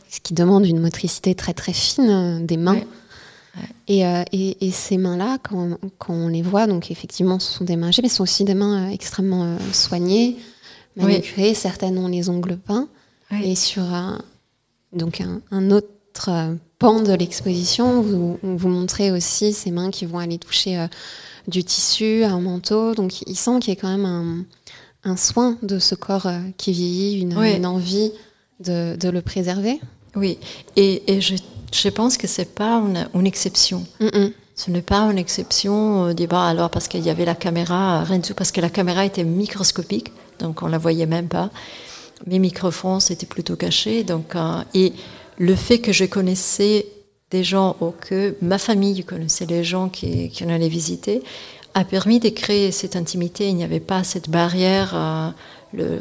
ce 0.09 0.21
qui 0.23 0.33
demande 0.35 0.65
une 0.65 0.79
motricité 0.79 1.35
très 1.35 1.53
très 1.53 1.73
fine 1.73 2.09
euh, 2.09 2.41
des 2.41 2.57
mains. 2.57 2.81
Euh, 3.57 4.25
et, 4.33 4.67
et, 4.67 4.71
ces 4.71 4.97
mains-là, 4.97 5.39
quand, 5.43 5.77
quand, 5.99 6.15
on 6.15 6.29
les 6.29 6.43
voit, 6.43 6.67
donc 6.67 6.91
effectivement, 6.91 7.39
ce 7.39 7.59
sont 7.59 7.65
des 7.65 7.77
mains 7.77 7.91
mais 8.03 8.09
ce 8.09 8.17
sont 8.17 8.23
aussi 8.23 8.45
des 8.45 8.55
mains 8.55 8.91
extrêmement 8.91 9.57
soignées, 9.73 10.37
manucurées. 10.97 11.55
Certaines 11.55 11.99
ont 11.99 12.09
les 12.09 12.29
ongles 12.29 12.57
peints. 12.57 12.89
Et 13.43 13.55
sur 13.55 13.83
un, 13.83 14.23
donc 14.93 15.21
un, 15.51 15.71
autre 15.71 16.57
pan 16.79 17.01
de 17.01 17.13
l'exposition, 17.13 18.03
vous, 18.03 18.39
vous 18.43 18.69
montrez 18.69 19.11
aussi 19.11 19.53
ces 19.53 19.71
mains 19.71 19.91
qui 19.91 20.07
vont 20.07 20.19
aller 20.19 20.39
toucher 20.39 20.87
du 21.49 21.65
tissu, 21.65 22.25
un 22.25 22.41
manteau. 22.41 22.95
Donc 22.95 23.23
il 23.23 23.37
sent 23.37 23.59
qu'il 23.61 23.75
y 23.75 23.77
a 23.77 23.81
quand 23.81 23.97
même 23.97 24.47
un, 25.05 25.17
soin 25.17 25.57
de 25.63 25.79
ce 25.79 25.95
corps 25.95 26.27
euh, 26.27 26.39
qui 26.57 26.73
vieillit, 26.73 27.21
une, 27.21 27.67
envie 27.67 28.13
de, 28.61 28.97
le 29.09 29.21
préserver. 29.21 29.81
Oui, 30.17 30.39
et, 30.77 31.21
je, 31.21 31.89
pense 31.89 32.17
que 32.17 32.27
c'est 32.27 32.55
pas 32.55 32.83
une, 33.15 33.27
exception. 33.27 33.87
Ce 34.57 34.71
n'est 34.71 34.83
pas 34.83 35.03
une 35.11 35.17
exception 35.17 36.07
euh, 36.07 36.13
débat 36.13 36.45
alors 36.45 36.69
parce 36.69 36.87
qu'il 36.87 37.01
y 37.01 37.09
avait 37.09 37.25
la 37.25 37.35
caméra, 37.35 38.05
Renzo, 38.05 38.35
parce 38.35 38.53
que 38.53 38.61
la 38.61 38.69
caméra 38.69 39.07
était 39.07 39.25
microscopique, 39.25 40.13
donc 40.39 40.63
on 40.63 40.67
la 40.67 40.77
voyait 40.77 41.07
même 41.07 41.29
pas. 41.29 41.49
Mes 42.27 42.39
microphones 42.39 43.01
étaient 43.09 43.25
plutôt 43.25 43.57
cachés, 43.57 44.05
donc 44.05 44.37
euh, 44.37 44.63
et 44.75 44.93
le 45.39 45.55
fait 45.55 45.79
que 45.79 45.93
je 45.93 46.05
connaissais 46.05 46.87
des 47.31 47.43
gens 47.43 47.77
ou 47.81 47.93
que 47.93 48.37
ma 48.43 48.59
famille 48.59 49.03
connaissait 49.05 49.47
les 49.47 49.65
gens 49.65 49.89
qui, 49.89 50.29
qui 50.29 50.45
on 50.45 50.51
allait 50.51 50.69
visiter, 50.69 51.23
a 51.73 51.85
permis 51.85 52.21
de 52.21 52.29
créer 52.29 52.73
cette 52.73 52.97
intimité. 52.97 53.49
Il 53.49 53.57
n'y 53.57 53.65
avait 53.65 53.81
pas 53.81 54.05
cette 54.05 54.29
barrière 54.29 54.93
euh, 54.95 55.31
le, 55.73 56.01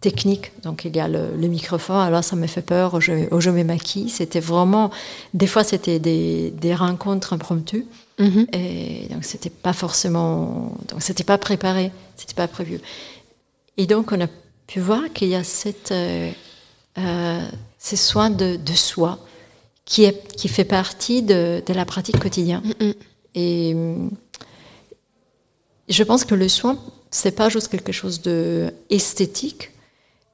technique. 0.00 0.52
Donc 0.62 0.84
il 0.84 0.96
y 0.96 1.00
a 1.00 1.08
le, 1.08 1.36
microphone, 1.36 1.96
alors 1.96 2.24
ça 2.24 2.36
me 2.36 2.46
fait 2.46 2.62
peur, 2.62 3.00
je, 3.00 3.12
je 3.38 3.50
me 3.50 3.64
maquille. 3.64 4.08
C'était 4.08 4.40
vraiment, 4.40 4.90
des 5.34 5.46
fois 5.46 5.64
c'était 5.64 5.98
des, 5.98 6.50
des 6.50 6.74
rencontres 6.74 7.32
impromptues. 7.32 7.86
Mm-hmm. 8.18 8.56
Et 8.56 9.08
donc 9.12 9.24
c'était 9.24 9.50
pas 9.50 9.72
forcément, 9.72 10.76
donc 10.88 11.02
c'était 11.02 11.24
pas 11.24 11.38
préparé, 11.38 11.92
c'était 12.16 12.34
pas 12.34 12.48
prévu. 12.48 12.80
Et 13.76 13.86
donc 13.86 14.12
on 14.12 14.20
a 14.20 14.28
pu 14.66 14.80
voir 14.80 15.02
qu'il 15.12 15.28
y 15.28 15.34
a 15.34 15.44
cette, 15.44 15.92
euh, 15.92 16.30
euh 16.98 17.48
ces 17.80 17.96
soins 17.96 18.30
de, 18.30 18.56
de 18.56 18.72
soi 18.72 19.20
qui, 19.84 20.02
est, 20.04 20.34
qui 20.36 20.48
fait 20.48 20.64
partie 20.64 21.22
de, 21.22 21.62
de 21.64 21.72
la 21.72 21.84
pratique 21.84 22.18
quotidienne. 22.18 22.60
Mm. 22.80 22.90
Et 23.36 23.76
je 25.88 26.02
pense 26.02 26.24
que 26.24 26.34
le 26.34 26.48
soin, 26.48 26.78
c'est 27.10 27.32
pas 27.32 27.48
juste 27.48 27.68
quelque 27.68 27.92
chose 27.92 28.20
de 28.22 28.72
esthétique, 28.90 29.70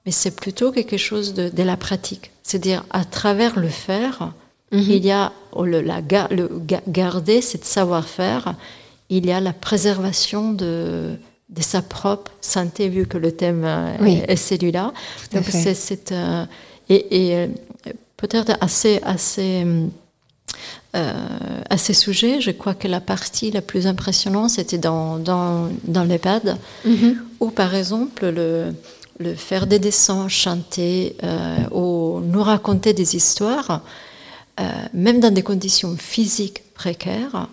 mais 0.04 0.12
c'est 0.12 0.36
plutôt 0.36 0.72
quelque 0.72 0.96
chose 0.96 1.34
de, 1.34 1.48
de 1.48 1.62
la 1.62 1.76
pratique. 1.76 2.30
C'est-à-dire, 2.42 2.84
à 2.90 3.04
travers 3.04 3.58
le 3.58 3.68
faire, 3.68 4.32
mm-hmm. 4.72 4.90
il 4.90 5.04
y 5.04 5.10
a 5.10 5.32
le, 5.56 5.80
la, 5.80 6.00
le 6.30 6.50
garder 6.88 7.40
cette 7.40 7.64
savoir-faire, 7.64 8.54
il 9.08 9.26
y 9.26 9.32
a 9.32 9.40
la 9.40 9.52
préservation 9.52 10.52
de, 10.52 11.16
de 11.48 11.62
sa 11.62 11.82
propre 11.82 12.32
santé, 12.40 12.88
vu 12.88 13.06
que 13.06 13.18
le 13.18 13.32
thème 13.32 13.64
est, 14.04 14.36
celui-là. 14.36 14.92
Donc, 15.32 15.44
c'est 15.44 16.12
euh, 16.12 16.44
et, 16.88 17.30
et, 17.30 17.36
euh, 17.36 17.46
peut-être 18.16 18.56
assez, 18.60 19.00
assez, 19.02 19.62
euh, 19.64 19.86
à 20.94 21.76
ces 21.76 21.94
sujets, 21.94 22.40
je 22.40 22.52
crois 22.52 22.74
que 22.74 22.86
la 22.86 23.00
partie 23.00 23.50
la 23.50 23.62
plus 23.62 23.88
impressionnante, 23.88 24.50
c'était 24.50 24.78
dans, 24.78 25.18
dans, 25.18 25.68
dans 25.84 26.04
l'EHPAD, 26.04 26.56
mm-hmm. 26.86 27.16
où 27.40 27.50
par 27.50 27.74
exemple, 27.74 28.26
le, 28.26 28.72
le, 29.18 29.34
faire 29.34 29.66
des 29.66 29.78
dessins, 29.78 30.28
chanter, 30.28 31.16
euh, 31.22 31.56
ou 31.72 32.20
nous 32.20 32.42
raconter 32.42 32.92
des 32.92 33.16
histoires, 33.16 33.82
euh, 34.60 34.62
même 34.92 35.20
dans 35.20 35.32
des 35.32 35.42
conditions 35.42 35.96
physiques 35.96 36.62
précaires, 36.74 37.48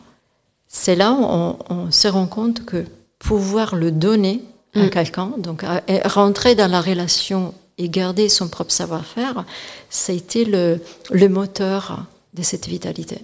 c'est 0.67 0.95
là 0.95 1.11
où 1.11 1.23
on, 1.23 1.57
on, 1.69 1.91
se 1.91 2.07
rend 2.07 2.27
compte 2.27 2.63
que 2.65 2.85
pouvoir 3.19 3.75
le 3.75 3.91
donner 3.91 4.43
à 4.75 4.83
mm. 4.83 4.89
quelqu'un, 4.89 5.31
donc 5.37 5.65
rentrer 6.05 6.55
dans 6.55 6.69
la 6.69 6.81
relation 6.81 7.53
et 7.77 7.89
garder 7.89 8.29
son 8.29 8.47
propre 8.47 8.71
savoir-faire, 8.71 9.45
ça 9.89 10.13
a 10.13 10.15
été 10.15 10.45
le, 10.45 10.79
le 11.11 11.27
moteur 11.27 12.05
de 12.33 12.43
cette 12.43 12.67
vitalité. 12.67 13.19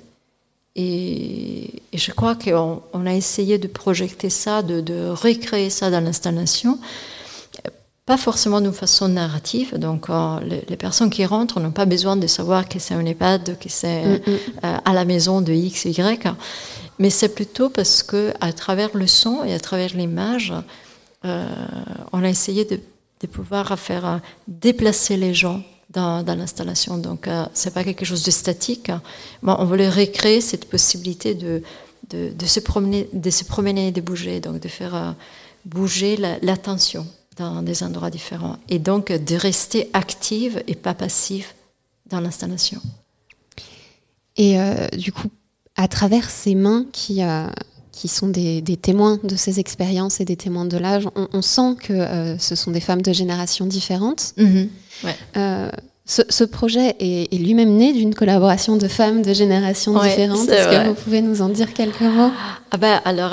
Et, 0.76 1.82
je 1.94 2.12
crois 2.12 2.36
qu'on 2.36 2.84
on 2.94 3.06
a 3.06 3.14
essayé 3.14 3.58
de 3.58 3.68
projeter 3.68 4.30
ça, 4.30 4.62
de, 4.62 4.82
de 4.82 5.10
recréer 5.10 5.70
ça 5.70 5.90
dans 5.90 6.04
l'installation, 6.04 6.78
pas 8.06 8.18
forcément 8.18 8.62
d'une 8.62 8.74
façon 8.74 9.10
narrative. 9.10 9.78
Donc, 9.78 10.10
euh, 10.10 10.40
les, 10.70 10.78
personnes 10.78 11.10
qui 11.10 11.26
rentrent 11.26 11.60
n'ont 11.60 11.72
pas 11.72 11.86
besoin 11.86 12.16
de 12.16 12.28
savoir 12.28 12.70
que 12.70 12.80
c'est 12.80 12.94
un 12.94 13.06
EHPAD, 13.06 13.58
que 13.60 13.70
c'est 13.70 14.06
mm, 14.06 14.14
mm. 14.14 14.38
Euh, 14.64 14.78
à 14.86 14.94
la 14.94 15.04
maison 15.04 15.42
de 15.42 15.52
X, 15.52 15.86
Y. 15.86 16.28
Mais 17.00 17.10
c'est 17.10 17.34
plutôt 17.34 17.70
parce 17.70 18.04
que, 18.04 18.34
à 18.40 18.54
travers 18.54 18.96
le 18.96 19.08
son 19.08 19.44
et 19.44 19.54
à 19.54 19.60
travers 19.60 19.94
l'image, 19.96 20.54
euh, 21.26 21.48
on 22.14 22.24
a 22.24 22.30
essayé 22.30 22.66
de 22.66 22.80
de 23.22 23.28
pouvoir 23.28 23.78
faire 23.80 24.20
déplacer 24.48 25.18
les 25.18 25.34
gens 25.34 25.64
dans, 25.98 26.36
l'installation. 26.38 26.98
Donc, 26.98 27.28
c'est 27.54 27.74
pas 27.74 27.84
quelque 27.84 28.06
chose 28.06 28.24
de 28.24 28.32
statique. 28.32 28.92
on 29.44 29.66
voulait 29.66 29.90
recréer 29.90 30.42
cette 30.42 30.70
possibilité 30.70 31.36
de, 31.36 31.62
de, 32.10 32.46
se 32.46 32.60
promener, 32.60 33.10
de 33.14 33.30
se 33.30 33.44
promener 33.44 33.88
et 33.88 33.92
de 33.92 34.02
bouger, 34.02 34.40
donc 34.40 34.60
de 34.60 34.68
faire 34.68 35.16
bouger 35.66 36.18
l'attention 36.42 37.06
dans 37.38 37.62
des 37.62 37.84
endroits 37.84 38.10
différents 38.10 38.58
et 38.70 38.80
donc 38.80 39.12
de 39.12 39.36
rester 39.36 39.90
active 39.94 40.64
et 40.68 40.76
pas 40.76 40.94
passive 40.94 41.48
dans 42.10 42.20
l'installation. 42.20 42.82
Et 44.38 44.60
euh, 44.60 44.88
du 44.90 45.12
coup, 45.12 45.30
à 45.76 45.88
travers 45.88 46.30
ces 46.30 46.56
mains 46.56 46.86
qui, 46.92 47.24
euh, 47.24 47.48
qui 47.98 48.08
sont 48.08 48.28
des, 48.28 48.62
témoins 48.80 49.18
de 49.24 49.36
ces 49.36 49.60
expériences 49.60 50.20
et 50.20 50.26
des 50.26 50.36
témoins 50.36 50.66
de 50.66 50.78
l'âge, 50.78 51.08
on, 51.16 51.42
sent 51.42 51.76
que 51.82 51.94
euh, 51.94 52.38
ce 52.38 52.56
sont 52.56 52.70
des 52.70 52.80
femmes 52.80 53.02
de 53.02 53.12
générations 53.12 53.66
différentes. 53.66 54.34
Mm-hmm. 54.38 55.72
Ce, 56.06 56.44
projet 56.44 56.96
est, 57.00 57.34
lui-même 57.34 57.76
né 57.76 57.94
d'une 57.94 58.14
collaboration 58.14 58.78
de 58.78 58.88
femmes 58.88 59.24
de 59.24 59.34
générations 59.34 60.00
différentes. 60.00 60.48
Est-ce 60.48 60.70
que 60.70 60.88
vous 60.88 60.94
pouvez 60.94 61.22
nous 61.22 61.42
en 61.42 61.50
dire 61.50 61.74
quelques 61.74 62.02
mots? 62.02 62.32
Ah 62.70 62.78
ben, 62.78 63.02
Alors, 63.04 63.32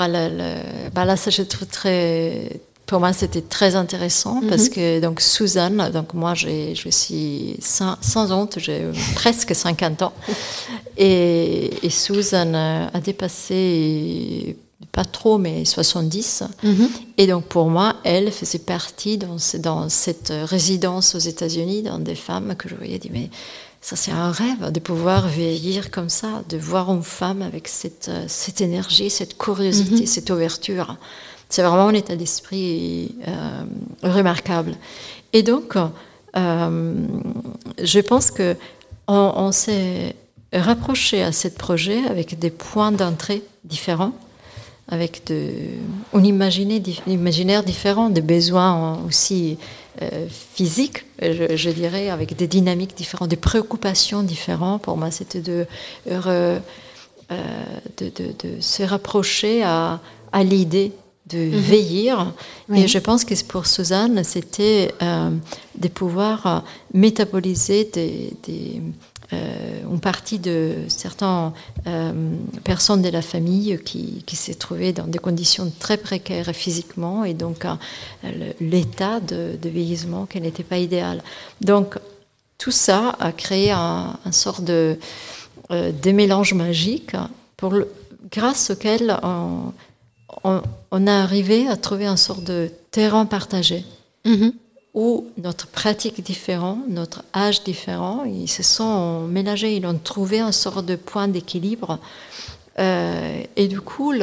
bah 0.93 1.05
là, 1.05 1.15
ça, 1.15 1.29
je 1.29 1.43
trouve 1.43 1.67
très, 1.67 2.59
pour 2.85 2.99
moi, 2.99 3.13
c'était 3.13 3.41
très 3.41 3.75
intéressant 3.75 4.41
mhm. 4.41 4.49
parce 4.49 4.69
que 4.69 4.99
donc 4.99 5.21
Suzanne, 5.21 5.89
donc 5.91 6.13
moi, 6.13 6.33
je 6.33 6.89
suis 6.91 7.57
sans, 7.59 8.31
honte, 8.31 8.59
j'ai 8.59 8.83
presque 9.15 9.55
50 9.55 10.01
ans, 10.03 10.13
et, 10.97 11.85
et 11.85 11.89
Suzanne 11.89 12.55
a 12.55 12.99
dépassé 13.01 14.57
pas 14.91 15.05
trop, 15.05 15.37
mais 15.37 15.65
70. 15.65 16.43
Mhm. 16.63 16.89
Et 17.17 17.27
donc 17.27 17.45
pour 17.45 17.69
moi, 17.69 17.97
elle 18.03 18.31
faisait 18.31 18.59
partie 18.59 19.17
dans, 19.17 19.37
dans 19.59 19.89
cette 19.89 20.31
résidence 20.31 21.15
aux 21.15 21.19
États-Unis, 21.19 21.83
dans 21.83 21.99
des 21.99 22.15
femmes 22.15 22.55
que 22.55 22.69
je 22.69 22.75
voyais 22.75 22.97
dire 22.97 23.11
mais 23.13 23.29
ça 23.81 23.95
c'est 23.95 24.11
un 24.11 24.31
rêve 24.31 24.71
de 24.71 24.79
pouvoir 24.79 25.27
vieillir 25.27 25.91
comme 25.91 26.09
ça, 26.09 26.43
de 26.49 26.57
voir 26.57 26.91
une 26.91 27.03
femme 27.03 27.41
avec 27.41 27.67
cette, 27.67 28.09
cette 28.27 28.61
énergie, 28.61 29.09
cette 29.09 29.37
curiosité, 29.37 30.01
mhm. 30.01 30.07
cette 30.07 30.29
ouverture. 30.29 30.97
C'est 31.49 31.61
vraiment 31.61 31.87
un 31.87 31.93
état 31.93 32.15
d'esprit 32.15 33.15
euh, 33.27 33.63
remarquable. 34.03 34.75
Et 35.33 35.43
donc, 35.43 35.75
euh, 36.35 37.07
je 37.81 37.99
pense 37.99 38.31
que 38.31 38.55
on, 39.07 39.51
s'est 39.51 40.15
rapproché 40.51 41.21
à 41.21 41.31
ce 41.31 41.47
projet 41.47 42.03
avec 42.07 42.39
des 42.39 42.49
points 42.49 42.91
d'entrée 42.91 43.43
différents, 43.63 44.13
avec 44.87 45.27
de, 45.27 45.51
un 46.13 46.23
imaginaire 46.23 47.63
différent, 47.63 48.09
des 48.09 48.21
besoins 48.21 48.99
aussi 49.07 49.59
euh, 50.01 50.25
physiques, 50.29 51.05
je, 51.21 51.69
dirais, 51.69 52.09
avec 52.09 52.35
des 52.35 52.47
dynamiques 52.47 52.97
différentes, 52.97 53.29
des 53.29 53.35
préoccupations 53.35 54.23
différentes. 54.23 54.81
Pour 54.81 54.97
moi, 54.97 55.11
c'était 55.11 55.41
de, 55.41 55.67
se 58.59 58.83
rapprocher 58.83 59.63
à 59.63 59.99
l'idée 60.43 60.91
de 61.27 61.37
mhm. 61.37 61.59
veiller. 61.59 62.15
Et 62.73 62.87
je 62.87 62.99
pense 62.99 63.25
que 63.25 63.33
pour 63.43 63.65
Suzanne, 63.65 64.23
c'était 64.23 64.93
euh, 65.01 65.31
de 65.75 65.87
pouvoir 65.87 66.45
euh, 66.45 66.59
métaboliser 66.93 67.89
des, 67.91 68.81
euh, 69.33 69.81
une 69.91 69.99
partie 69.99 70.37
de 70.37 70.75
certaines 70.87 71.51
personnes 72.63 73.01
de 73.01 73.09
la 73.09 73.21
famille 73.21 73.79
qui, 73.83 74.23
qui 74.25 74.35
s'est 74.35 74.53
trouvée 74.53 74.93
dans 74.93 75.07
des 75.07 75.19
conditions 75.19 75.71
très 75.79 75.97
précaires 75.97 76.49
physiquement 76.53 77.23
et 77.23 77.33
donc 77.33 77.65
l'état 78.59 79.19
de, 79.19 79.57
vieillissement 79.63 80.25
qui 80.27 80.39
n'était 80.41 80.63
pas 80.63 80.77
idéal. 80.77 81.23
Donc 81.61 81.97
tout 82.57 82.71
ça 82.71 83.15
a 83.19 83.31
créé 83.31 83.71
un, 83.71 84.17
un 84.23 84.31
sort 84.31 84.61
de, 84.61 84.97
de 85.71 86.11
mélange 86.11 86.53
magique 86.53 87.15
pour 87.57 87.71
le, 87.71 87.87
grâce 88.31 88.69
auquel 88.69 89.17
on, 89.23 89.71
on, 90.43 91.07
a 91.07 91.21
arrivé 91.21 91.67
à 91.67 91.77
trouver 91.77 92.05
un 92.05 92.17
sort 92.17 92.41
de 92.41 92.71
terrain 92.91 93.25
partagé 93.25 93.85
mhm. 94.25 94.53
où 94.93 95.25
notre 95.37 95.67
pratique 95.67 96.23
différente, 96.23 96.79
notre 96.87 97.23
âge 97.35 97.63
différent, 97.63 98.23
ils 98.25 98.47
se 98.47 98.63
sont 98.63 99.27
mélangés, 99.27 99.75
ils 99.75 99.85
ont 99.85 99.97
trouvé 99.97 100.39
un 100.39 100.51
sort 100.51 100.83
de 100.83 100.95
point 100.95 101.27
d'équilibre. 101.27 101.99
Euh, 102.77 103.43
et 103.55 103.67
du 103.67 103.79
coup, 103.79 104.13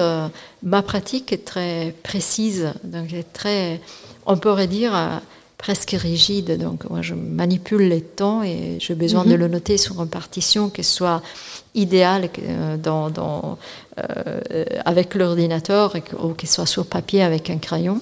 ma 0.63 0.83
pratique 0.83 1.33
est 1.33 1.45
très 1.45 1.95
précise, 2.03 2.73
donc 2.85 3.13
est 3.13 3.33
très, 3.33 3.81
on 4.27 4.37
pourrait 4.37 4.67
dire, 4.67 4.95
euh, 4.95 5.17
presque 5.63 5.93
rigide. 5.93 6.59
Donc, 6.59 6.91
moi, 6.91 7.03
je 7.03 7.15
manipule 7.15 7.89
les 7.89 8.01
temps 8.01 8.43
et 8.43 8.79
j'ai 8.81 8.97
besoin 8.97 9.25
de 9.25 9.35
mhm. 9.35 9.37
le 9.37 9.49
noter 9.49 9.79
sur 9.79 10.03
une 10.03 10.09
partition 10.09 10.69
qui 10.71 10.83
soit 10.83 11.23
idéale 11.77 12.29
euh, 12.41 12.77
dans, 12.77 13.59
euh, 13.99 14.65
avec 14.85 15.15
l'ordinateur 15.15 15.95
ou 16.21 16.31
qu'il 16.35 16.49
soit 16.49 16.67
sur 16.67 16.85
papier 16.85 17.23
avec 17.23 17.49
un 17.49 17.59
crayon. 17.59 18.01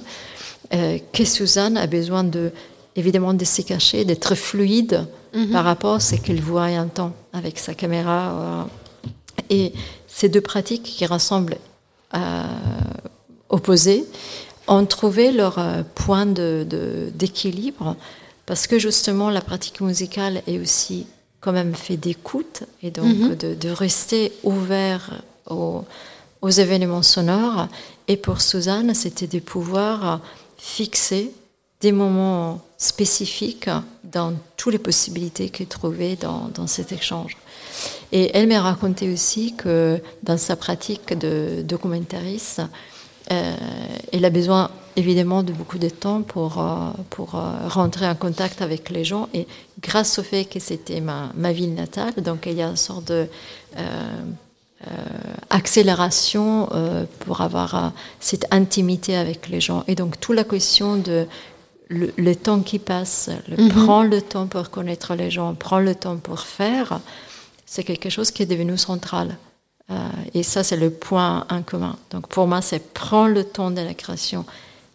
Euh, 0.73 0.99
que 1.13 1.25
Suzanne 1.27 1.77
a 1.77 1.87
besoin 1.87 2.25
de, 2.25 2.51
évidemment 2.97 3.35
de 3.35 3.45
se 3.45 3.61
cacher, 3.61 4.07
d'être 4.07 4.35
fluide 4.35 5.07
mhm. 5.35 5.51
par 5.51 5.65
rapport 5.65 5.97
à 5.97 6.01
ce 6.01 6.17
qu'elle 6.17 6.41
voit 6.41 6.65
un 6.65 6.87
temps 6.87 7.13
avec 7.35 7.59
sa 7.59 7.75
caméra. 7.75 8.67
Et 9.51 9.75
ces 10.09 10.31
deux 10.31 10.41
pratiques 10.41 10.85
qui 10.85 11.05
rassemblent 11.05 11.59
opposées, 13.51 14.05
ont 14.71 14.87
trouvé 14.87 15.33
leur 15.33 15.59
euh, 15.59 15.83
point 15.95 16.27
d'équilibre 16.27 17.97
parce 18.47 18.67
que 18.67 18.79
justement 18.79 19.29
la 19.29 19.43
pratique 19.43 19.81
musicale 19.81 20.43
est 20.47 20.59
aussi 20.59 21.07
quand 21.41 21.53
même 21.53 21.75
fait 21.75 21.97
d'écoute 21.97 22.63
et 22.83 22.91
donc 22.91 23.07
mhm. 23.07 23.37
de, 23.37 23.69
rester 23.71 24.33
ouvert 24.43 25.23
aux, 25.49 25.85
événements 26.49 27.03
sonores. 27.03 27.69
Et 28.09 28.17
pour 28.17 28.41
Suzanne, 28.41 28.95
c'était 28.95 29.27
de 29.27 29.41
pouvoir 29.41 30.21
fixer 30.59 31.33
des 31.81 31.93
moments 31.93 32.61
spécifiques 32.77 33.71
dans 34.05 34.35
toutes 34.57 34.73
les 34.73 34.79
possibilités 34.79 35.49
qu'elle 35.49 35.67
trouvait 35.67 36.17
dans, 36.17 36.51
dans 36.55 36.67
cet 36.67 36.93
échange. 36.93 37.37
Et 38.13 38.31
elle 38.37 38.49
m'a 38.49 38.61
raconté 38.61 39.11
aussi 39.11 39.55
que 39.55 40.01
dans 40.23 40.37
sa 40.37 40.57
pratique 40.57 41.17
de 41.19 41.63
documentariste, 41.63 42.63
euh, 43.33 43.55
elle 44.13 44.25
a 44.25 44.31
besoin 44.31 44.71
évidemment 44.97 45.43
de 45.43 45.53
beaucoup 45.53 45.79
de 45.79 45.89
temps 45.89 46.23
pour, 46.23 46.61
euh, 46.61 46.91
pour 47.11 47.37
euh, 47.37 47.69
rentrer 47.69 48.09
en 48.09 48.17
contact 48.17 48.61
avec 48.61 48.91
les 48.91 49.05
gens. 49.05 49.29
Et 49.33 49.47
grâce 49.81 50.19
au 50.19 50.23
fait 50.23 50.47
que 50.47 50.59
c'était 50.59 51.01
ma, 51.01 51.31
ma, 51.37 51.53
ville 51.53 51.75
natale, 51.75 52.15
donc 52.19 52.47
il 52.47 52.55
y 52.55 52.63
a 52.63 52.69
une 52.69 52.77
sorte 52.77 53.07
de 53.09 53.27
accélération 55.51 56.67
pour 57.21 57.43
avoir 57.43 57.93
cette 58.19 58.47
intimité 58.51 59.15
avec 59.15 59.51
les 59.51 59.61
gens. 59.61 59.85
Et 59.87 59.95
donc 59.95 60.19
toute 60.19 60.35
la 60.35 60.45
question 60.45 60.97
de 60.97 61.27
le, 61.89 62.35
temps 62.35 62.61
qui 62.61 62.79
passe, 62.79 63.29
le 63.47 63.63
mhm. 63.63 63.69
prendre 63.85 64.09
le 64.09 64.23
temps 64.23 64.47
pour 64.47 64.71
connaître 64.71 65.15
les 65.15 65.31
gens, 65.31 65.55
prendre 65.55 65.85
le 65.85 65.95
temps 65.95 66.17
pour 66.17 66.41
faire, 66.41 67.01
c'est 67.67 67.85
quelque 67.85 68.09
chose 68.09 68.31
qui 68.31 68.43
est 68.43 68.47
devenu 68.47 68.79
central. 68.79 69.37
Euh, 69.91 70.09
et 70.35 70.43
ça, 70.43 70.63
c'est 70.63 70.77
le 70.77 70.91
point 70.91 71.47
en 71.51 71.63
commun. 71.63 71.97
Donc 72.11 72.29
pour 72.29 72.47
moi, 72.47 72.63
c'est 72.63 72.93
prendre 72.93 73.35
le 73.35 73.45
temps 73.45 73.71
de 73.71 73.81
la 73.81 73.95
création, 73.95 74.45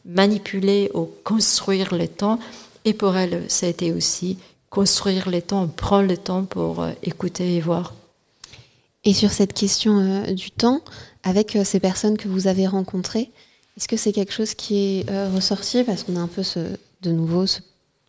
manipuler 0.06 0.90
ou 0.94 1.10
construire 1.24 1.94
le 1.94 2.08
temps. 2.08 2.40
Et 2.86 2.94
pour 2.94 3.16
elle, 3.18 3.44
ça 3.50 3.66
a 3.66 3.70
été 3.70 3.92
aussi 3.92 4.38
construire 4.70 5.30
le 5.30 5.42
temps, 5.42 5.68
prendre 5.68 6.08
le 6.08 6.18
temps 6.18 6.44
pour 6.44 6.82
euh, 6.82 6.92
écouter 7.04 7.56
et 7.56 7.62
voir. 7.62 7.94
Et 9.04 9.14
sur 9.14 9.32
cette 9.32 9.54
question 9.54 10.00
euh, 10.00 10.34
du 10.34 10.52
temps, 10.52 10.82
avec 11.24 11.58
ces 11.64 11.80
personnes 11.80 12.18
que 12.18 12.28
vous 12.28 12.48
avez 12.48 12.68
rencontrées, 12.68 13.32
est-ce 13.78 13.88
que 13.88 13.98
c'est 13.98 14.14
quelque 14.14 14.32
chose 14.32 14.54
qui 14.54 15.00
est 15.00 15.30
ressorti? 15.36 15.84
Parce 15.84 16.04
qu'on 16.04 16.16
a 16.16 16.20
un 16.20 16.28
peu 16.28 16.44
ce, 16.44 16.60
de 17.02 17.12
nouveau 17.12 17.48
ce 17.48 17.60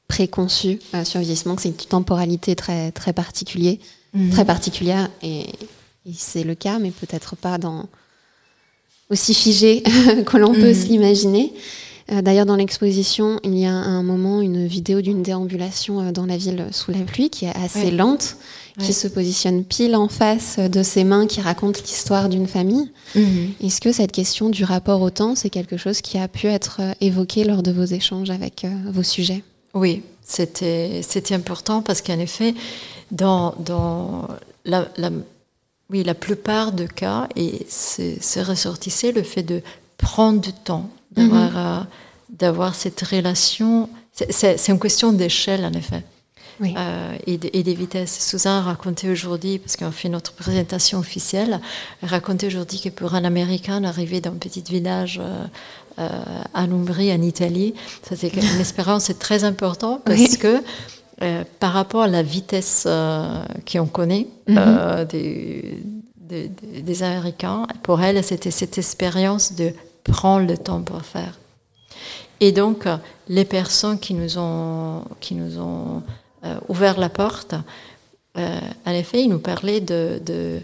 préconçu 0.07 0.79
sur 1.05 1.19
le 1.19 1.25
vieillissement, 1.25 1.57
que 1.57 1.63
c'est 1.63 1.71
une 1.71 1.75
temporalité 1.75 2.55
très, 2.55 2.93
très, 2.93 3.13
particulier, 3.13 3.81
mhm. 4.13 4.31
très 4.31 4.45
particulière. 4.45 5.11
Et 5.23 5.47
c'est 6.15 6.45
le 6.45 6.55
cas, 6.55 6.79
mais 6.79 6.91
peut-être 6.91 7.37
pas 7.37 7.59
dans 7.59 7.89
aussi 9.11 9.35
figé 9.35 9.83
que 10.27 10.37
l'on 10.37 10.53
peut 10.53 10.69
mhm. 10.69 10.75
s'imaginer. 10.75 11.53
Euh, 12.13 12.23
d'ailleurs, 12.23 12.47
dans 12.47 12.57
l'exposition, 12.57 13.41
il 13.43 13.59
y 13.59 13.67
a 13.67 13.73
un 13.73 14.03
moment 14.03 14.41
une 14.41 14.67
vidéo 14.67 15.01
d'une 15.01 15.23
déambulation 15.23 16.01
euh, 16.01 16.13
dans 16.13 16.27
la 16.27 16.37
ville 16.37 16.67
sous 16.71 16.93
la 16.93 17.01
pluie 17.01 17.31
qui 17.31 17.47
est 17.47 17.57
assez 17.57 17.91
lente, 17.91 18.37
qui 18.79 18.93
se 18.93 19.09
positionne 19.09 19.65
pile 19.65 19.97
en 19.97 20.07
face 20.07 20.59
de 20.59 20.83
ces 20.83 21.03
mains 21.03 21.27
qui 21.27 21.41
racontent 21.41 21.81
l'histoire 21.85 22.29
d'une 22.29 22.47
famille. 22.47 22.91
Mhm. 23.15 23.53
Est-ce 23.63 23.81
que 23.81 23.91
cette 23.91 24.13
question 24.13 24.51
du 24.51 24.65
rapport 24.65 25.01
au 25.01 25.11
temps, 25.11 25.35
c'est 25.35 25.51
quelque 25.51 25.77
chose 25.77 26.01
qui 26.01 26.19
a 26.19 26.29
pu 26.29 26.47
être 26.47 26.79
euh, 26.81 26.93
évoqué 27.01 27.45
lors 27.45 27.63
de 27.63 27.73
vos 27.73 27.85
échanges 27.85 28.31
avec 28.31 28.67
vos 28.87 29.03
sujets? 29.03 29.43
Oui, 29.75 30.03
c'était 30.23 31.03
important 31.33 31.83
parce 31.83 32.03
qu'en 32.03 32.19
effet, 32.19 32.55
dans, 33.11 33.55
dans 33.59 34.29
la, 34.65 34.89
la 34.97 35.11
oui, 35.91 36.03
la 36.03 36.15
plupart 36.15 36.73
des 36.73 36.89
cas, 36.89 37.29
et 37.37 37.67
c'est 37.69 38.43
ressortissait 38.43 39.13
le 39.13 39.23
fait 39.23 39.43
de 39.43 39.63
prendre 39.99 40.41
du 40.41 40.53
temps, 40.53 40.91
d'avoir 41.13 41.53
mhm. 41.53 41.87
euh, 42.43 42.71
cette 42.73 43.01
relation 43.03 43.89
c'est 44.31 44.69
une 44.69 44.79
question 44.79 45.13
d'échelle, 45.13 45.65
en 45.65 45.73
effet. 45.73 46.03
Euh, 46.63 47.17
et, 47.27 47.37
des 47.37 47.75
vitesses. 47.75 48.19
Suzanne 48.31 48.65
racontait 48.65 49.11
aujourd'hui, 49.11 49.59
parce 49.59 49.77
qu'on 49.77 49.91
fait 49.91 50.09
notre 50.09 50.33
présentation 50.33 50.99
officielle, 50.99 51.61
elle 52.03 52.09
racontait 52.09 52.47
aujourd'hui 52.47 52.81
que 52.81 52.89
pour 52.89 53.15
un 53.15 53.25
Américain 53.25 53.85
arriver 53.85 54.23
dans 54.23 54.31
un 54.31 54.37
petit 54.37 54.63
village 54.63 55.21
euh, 55.23 55.45
euh, 55.99 56.09
à 56.55 56.67
Lombrie, 56.67 57.13
en 57.13 57.21
Italie, 57.21 57.75
ça 58.09 58.17
c'est 58.17 58.29
une 58.35 58.59
expérience 58.59 59.11
très 59.19 59.45
importante 59.45 60.03
parce 60.07 60.39
que 60.39 60.63
par 61.59 61.73
rapport 61.73 62.03
à 62.03 62.09
la 62.09 62.23
vitesse 62.23 62.87
qu'on 63.71 63.87
connaît 63.87 64.27
mhm. 64.49 65.05
des, 65.09 65.83
des, 66.17 66.49
des, 66.49 67.03
Américains, 67.03 67.67
pour 67.83 68.03
elle, 68.03 68.23
c'était 68.23 68.51
cette 68.51 68.77
expérience 68.77 69.55
de 69.55 69.73
prendre 70.05 70.47
le 70.47 70.59
temps 70.59 70.83
pour 70.83 71.03
faire. 71.03 71.39
Et 72.41 72.53
donc, 72.53 72.87
les 73.29 73.45
personnes 73.45 73.99
qui 73.99 74.15
nous 74.15 74.39
ont, 74.39 75.05
qui 75.21 75.35
nous 75.35 75.59
ont 75.59 76.03
euh, 76.45 76.59
ouvert 76.69 76.99
la 76.99 77.09
porte, 77.09 77.55
euh, 78.37 78.61
en 78.85 78.91
effet, 78.91 79.23
il 79.23 79.29
nous 79.29 79.39
parlait 79.39 79.81
de, 79.81 80.21
de, 80.25 80.61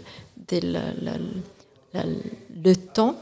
le 2.63 2.75
temps 2.75 3.15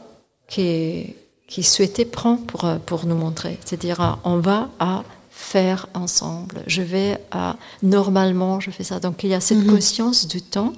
qu'il 0.48 1.14
qui 1.48 1.62
souhaitait 1.62 2.04
prendre 2.04 2.44
pour, 2.46 2.66
pour 2.86 3.06
nous 3.06 3.14
montrer. 3.14 3.58
C'est-à-dire, 3.64 4.18
on 4.24 4.38
va 4.38 4.68
à 4.78 5.02
faire 5.42 5.88
ensemble. 5.94 6.62
Je 6.66 6.82
vais 6.82 7.18
à 7.30 7.56
normalement, 7.82 8.60
je 8.60 8.70
fais 8.70 8.84
ça. 8.84 9.00
Donc 9.00 9.24
il 9.24 9.30
y 9.30 9.34
a 9.34 9.40
cette 9.40 9.58
mhm. 9.58 9.74
conscience 9.74 10.28
du 10.28 10.40
temps 10.40 10.72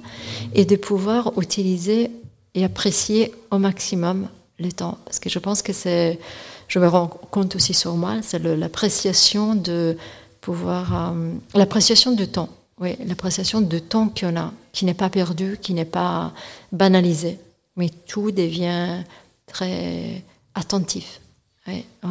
et 0.53 0.65
de 0.65 0.75
pouvoir 0.75 1.31
utiliser 1.39 2.11
et 2.55 2.65
apprécier 2.65 3.31
au 3.51 3.59
maximum 3.59 4.27
le 4.59 4.71
temps. 4.71 4.97
Parce 5.05 5.19
que 5.19 5.29
je 5.29 5.39
pense 5.39 5.61
que 5.61 5.71
c'est, 5.71 6.19
je 6.67 6.79
me 6.79 6.87
rends 6.87 7.07
compte 7.07 7.55
aussi 7.55 7.73
sur 7.73 7.95
moi, 7.95 8.15
c'est 8.21 8.39
l'appréciation 8.39 9.55
de 9.55 9.97
pouvoir, 10.41 11.11
euh, 11.13 11.33
l'appréciation 11.53 12.11
du 12.11 12.27
temps. 12.27 12.49
Oui, 12.79 12.97
l'appréciation 13.05 13.61
du 13.61 13.81
temps 13.81 14.09
qu'on 14.09 14.35
a, 14.35 14.51
qui 14.73 14.83
n'est 14.85 14.93
pas 14.93 15.09
perdu, 15.09 15.57
qui 15.61 15.73
n'est 15.73 15.85
pas 15.85 16.33
banalisé, 16.71 17.37
mais 17.77 17.89
tout 18.07 18.31
devient 18.31 19.03
très 19.45 20.23
attentif. 20.55 21.21
Oui, 21.67 21.83
euh, 22.03 22.07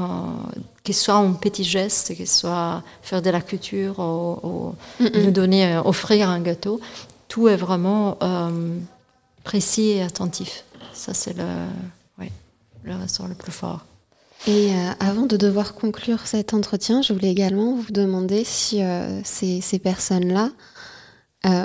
qu'il 0.82 0.94
soit 0.94 1.14
un 1.14 1.32
petit 1.32 1.62
geste, 1.62 2.14
qu'il 2.16 2.28
soit 2.28 2.82
faire 3.02 3.22
de 3.22 3.30
la 3.30 3.40
culture, 3.40 3.98
ou, 4.00 4.74
nous 5.00 5.30
donner, 5.30 5.74
euh, 5.74 5.82
offrir 5.82 6.28
un 6.28 6.40
gâteau, 6.40 6.80
tout 7.28 7.48
est 7.48 7.56
vraiment 7.56 8.18
précis 9.44 9.90
et 9.90 10.02
attentif. 10.02 10.64
Ça, 10.92 11.14
c'est 11.14 11.36
le, 11.36 11.44
oui, 12.18 12.30
le 12.82 12.96
ressort 12.96 13.28
le 13.28 13.34
plus 13.34 13.52
fort. 13.52 13.84
Et 14.46 14.74
euh, 14.74 14.90
avant 15.00 15.24
de 15.24 15.36
devoir 15.36 15.74
conclure 15.74 16.26
cet 16.26 16.52
entretien, 16.52 17.00
je 17.00 17.14
voulais 17.14 17.30
également 17.30 17.76
vous 17.76 17.90
demander 17.90 18.44
si 18.44 18.82
euh, 18.82 19.22
ces, 19.24 19.62
ces 19.62 19.78
personnes-là 19.78 20.50
euh, 21.46 21.64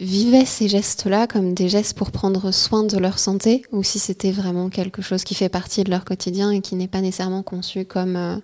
vivaient 0.00 0.44
ces 0.44 0.68
gestes-là 0.68 1.26
comme 1.26 1.54
des 1.54 1.68
gestes 1.68 1.96
pour 1.96 2.10
prendre 2.10 2.52
soin 2.52 2.84
de 2.84 2.96
leur 2.98 3.18
santé 3.18 3.62
ou 3.72 3.82
si 3.82 3.98
c'était 3.98 4.30
vraiment 4.30 4.68
quelque 4.68 5.02
chose 5.02 5.24
qui 5.24 5.34
fait 5.34 5.48
partie 5.48 5.82
de 5.82 5.90
leur 5.90 6.04
quotidien 6.04 6.50
et 6.50 6.60
qui 6.60 6.76
n'est 6.76 6.88
pas 6.88 7.00
nécessairement 7.00 7.42
conçu 7.42 7.84
comme 7.84 8.40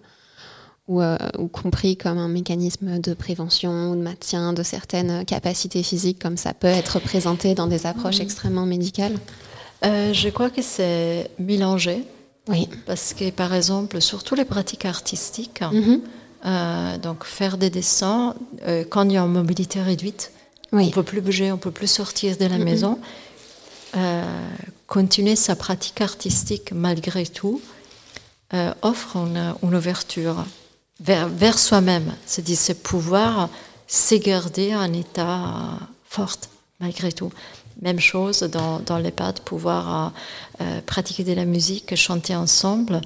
ou, 0.88 1.00
ou, 1.00 1.48
compris 1.48 1.96
comme 1.96 2.18
un 2.18 2.28
mécanisme 2.28 2.98
de 2.98 3.14
prévention 3.14 3.92
ou 3.92 3.96
de 3.96 4.02
maintien 4.02 4.52
de 4.52 4.62
certaines 4.62 5.24
capacités 5.24 5.82
physiques 5.82 6.18
comme 6.18 6.36
ça 6.36 6.54
peut 6.54 6.66
être 6.66 6.98
présenté 6.98 7.54
dans 7.54 7.68
des 7.68 7.86
approches 7.86 8.18
mmh. 8.18 8.22
extrêmement 8.22 8.66
médicales? 8.66 9.14
Je 9.82 10.28
crois 10.30 10.50
que 10.50 10.62
c'est 10.62 11.30
mélangé. 11.38 12.04
Oui. 12.48 12.68
Parce 12.86 13.14
que, 13.14 13.30
par 13.30 13.54
exemple, 13.54 14.00
surtout 14.00 14.34
les 14.34 14.44
pratiques 14.44 14.84
artistiques, 14.84 15.62
mhm. 15.62 16.00
euh, 16.44 16.98
donc 16.98 17.24
faire 17.24 17.56
des 17.56 17.70
dessins, 17.70 18.34
euh, 18.66 18.84
quand 18.88 19.04
il 19.04 19.12
y 19.12 19.16
a 19.16 19.22
une 19.22 19.32
mobilité 19.32 19.80
réduite, 19.80 20.30
on 20.82 20.86
ne 20.86 20.90
peut 20.90 21.02
plus 21.02 21.20
bouger, 21.20 21.50
on 21.52 21.56
ne 21.56 21.60
peut 21.60 21.70
plus 21.70 21.90
sortir 21.90 22.36
de 22.36 22.44
la 22.46 22.58
maison, 22.58 22.98
euh, 23.96 24.24
continuer 24.86 25.36
sa 25.36 25.56
pratique 25.56 26.00
artistique 26.00 26.72
malgré 26.72 27.26
tout 27.26 27.60
offre 28.82 29.16
une, 29.16 29.74
ouverture 29.74 30.44
vers, 31.00 31.28
vers 31.28 31.58
soi-même. 31.58 32.14
C'est-à-dire, 32.24 32.56
c'est 32.56 32.82
pouvoir 32.82 33.48
se 33.88 34.14
garder 34.14 34.72
un 34.72 34.92
état 34.92 35.78
fort 36.04 36.36
malgré 36.80 37.12
tout. 37.12 37.32
Même 37.82 38.00
chose 38.00 38.40
dans, 38.40 38.78
dans 38.80 38.98
l'EHPAD, 38.98 39.40
pouvoir 39.40 40.12
euh, 40.60 40.64
euh, 40.64 40.80
pratiquer 40.82 41.24
de 41.24 41.32
la 41.32 41.44
musique, 41.44 41.94
chanter 41.96 42.36
ensemble. 42.36 43.00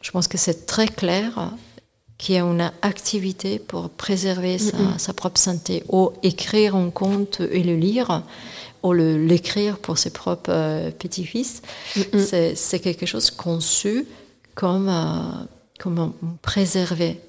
Je 0.00 0.10
pense 0.10 0.26
que 0.28 0.38
c'est 0.38 0.66
très 0.66 0.88
clair 0.88 1.50
qu'il 2.18 2.34
y 2.34 2.38
a 2.38 2.42
une 2.42 2.72
activité 2.82 3.58
pour 3.58 3.90
préserver 3.90 4.58
sa, 4.98 5.12
propre 5.12 5.38
santé, 5.38 5.84
ou 5.88 6.12
écrire 6.22 6.74
un 6.74 6.90
conte 6.90 7.40
et 7.40 7.62
le 7.62 7.76
lire, 7.76 8.22
ou 8.82 8.92
l'écrire 8.92 9.78
pour 9.78 9.98
ses 9.98 10.10
propres 10.10 10.50
euh, 10.50 10.90
petits-fils. 10.90 11.62
C'est 12.14 12.80
quelque 12.80 13.06
chose 13.06 13.30
conçu 13.30 14.06
comme, 14.54 14.90
comme 15.78 16.12
préserver. 16.42 17.20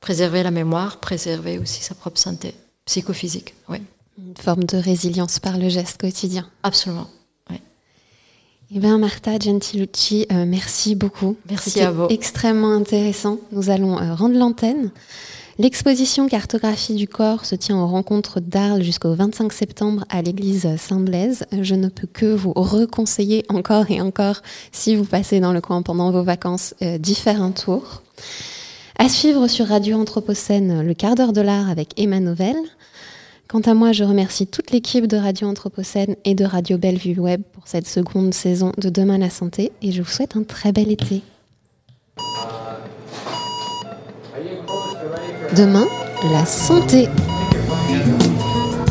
Préserver 0.00 0.42
la 0.42 0.50
mémoire, 0.50 0.98
préserver 0.98 1.58
aussi 1.58 1.82
sa 1.82 1.94
propre 1.94 2.18
santé 2.18 2.54
psychophysique. 2.84 3.54
Oui. 3.68 3.78
Une 4.18 4.36
forme 4.36 4.64
de 4.64 4.76
résilience 4.76 5.38
par 5.38 5.58
le 5.58 5.68
geste 5.68 6.00
quotidien. 6.00 6.46
Absolument. 6.62 7.08
Eh 8.76 8.80
bien, 8.80 8.98
Martha 8.98 9.38
Gentilucci, 9.38 10.26
euh, 10.32 10.44
merci 10.48 10.96
beaucoup. 10.96 11.36
Merci 11.48 11.80
à 11.80 11.92
vous. 11.92 12.08
extrêmement 12.10 12.72
intéressant. 12.72 13.38
Nous 13.52 13.70
allons 13.70 14.00
euh, 14.00 14.14
rendre 14.14 14.36
l'antenne. 14.36 14.90
L'exposition 15.60 16.26
Cartographie 16.28 16.96
du 16.96 17.06
corps 17.06 17.44
se 17.44 17.54
tient 17.54 17.78
aux 17.78 17.86
rencontres 17.86 18.40
d'Arles 18.40 18.82
jusqu'au 18.82 19.14
25 19.14 19.52
septembre 19.52 20.04
à 20.08 20.22
l'église 20.22 20.68
Saint-Blaise. 20.76 21.46
Je 21.52 21.76
ne 21.76 21.88
peux 21.88 22.08
que 22.08 22.26
vous 22.26 22.52
reconseiller 22.52 23.44
encore 23.48 23.92
et 23.92 24.00
encore, 24.00 24.42
si 24.72 24.96
vous 24.96 25.04
passez 25.04 25.38
dans 25.38 25.52
le 25.52 25.60
coin 25.60 25.82
pendant 25.82 26.10
vos 26.10 26.24
vacances, 26.24 26.74
euh, 26.82 26.98
d'y 26.98 27.14
faire 27.14 27.40
un 27.40 27.52
tour. 27.52 28.02
À 28.98 29.08
suivre 29.08 29.46
sur 29.46 29.68
Radio 29.68 29.96
Anthropocène, 30.00 30.82
le 30.82 30.94
quart 30.94 31.14
d'heure 31.14 31.32
de 31.32 31.42
l'art 31.42 31.70
avec 31.70 31.92
Emma 31.96 32.18
Novelle. 32.18 32.56
Quant 33.54 33.70
à 33.70 33.74
moi, 33.74 33.92
je 33.92 34.02
remercie 34.02 34.48
toute 34.48 34.72
l'équipe 34.72 35.06
de 35.06 35.16
Radio 35.16 35.46
Anthropocène 35.46 36.16
et 36.24 36.34
de 36.34 36.44
Radio 36.44 36.76
Bellevue 36.76 37.20
Web 37.20 37.40
pour 37.52 37.68
cette 37.68 37.86
seconde 37.86 38.34
saison 38.34 38.72
de 38.78 38.88
Demain 38.88 39.16
la 39.16 39.30
santé 39.30 39.70
et 39.80 39.92
je 39.92 40.02
vous 40.02 40.10
souhaite 40.10 40.34
un 40.34 40.42
très 40.42 40.72
bel 40.72 40.90
été. 40.90 41.22
Demain, 45.56 45.86
la 46.32 46.44
santé. 46.44 47.06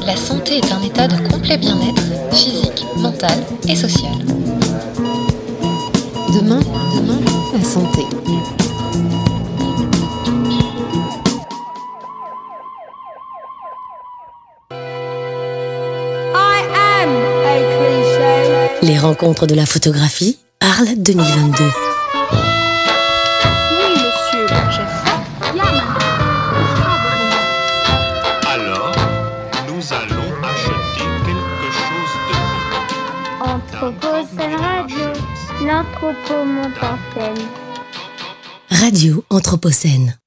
La 0.06 0.16
santé 0.16 0.60
est 0.60 0.72
un 0.72 0.82
état 0.82 1.10
de 1.10 1.28
complet 1.28 1.58
bien-être 1.58 2.32
physique, 2.32 2.86
mental 3.00 3.38
et 3.68 3.76
social. 3.76 4.14
Demain, 6.34 6.62
demain, 6.96 7.20
la 7.54 7.64
santé. 7.66 8.04
Les 18.84 19.00
rencontres 19.00 19.48
de 19.48 19.56
la 19.56 19.66
photographie, 19.66 20.38
Arles 20.60 20.96
2022. 20.98 21.64
Oui, 23.72 23.92
monsieur 23.94 24.48
chef. 24.72 24.94
Alors, 28.46 28.94
nous 29.68 29.94
allons 29.94 30.34
acheter 30.44 31.08
quelque 31.24 31.70
chose 31.72 32.14
de 32.28 32.34
bon. 33.40 33.86
Anthropocène 33.86 34.56
Radio, 34.60 35.08
l'anthropomont 35.66 36.74
en 36.82 36.98
scène. 37.14 37.48
Radio 38.70 39.24
Anthropocène. 39.30 40.18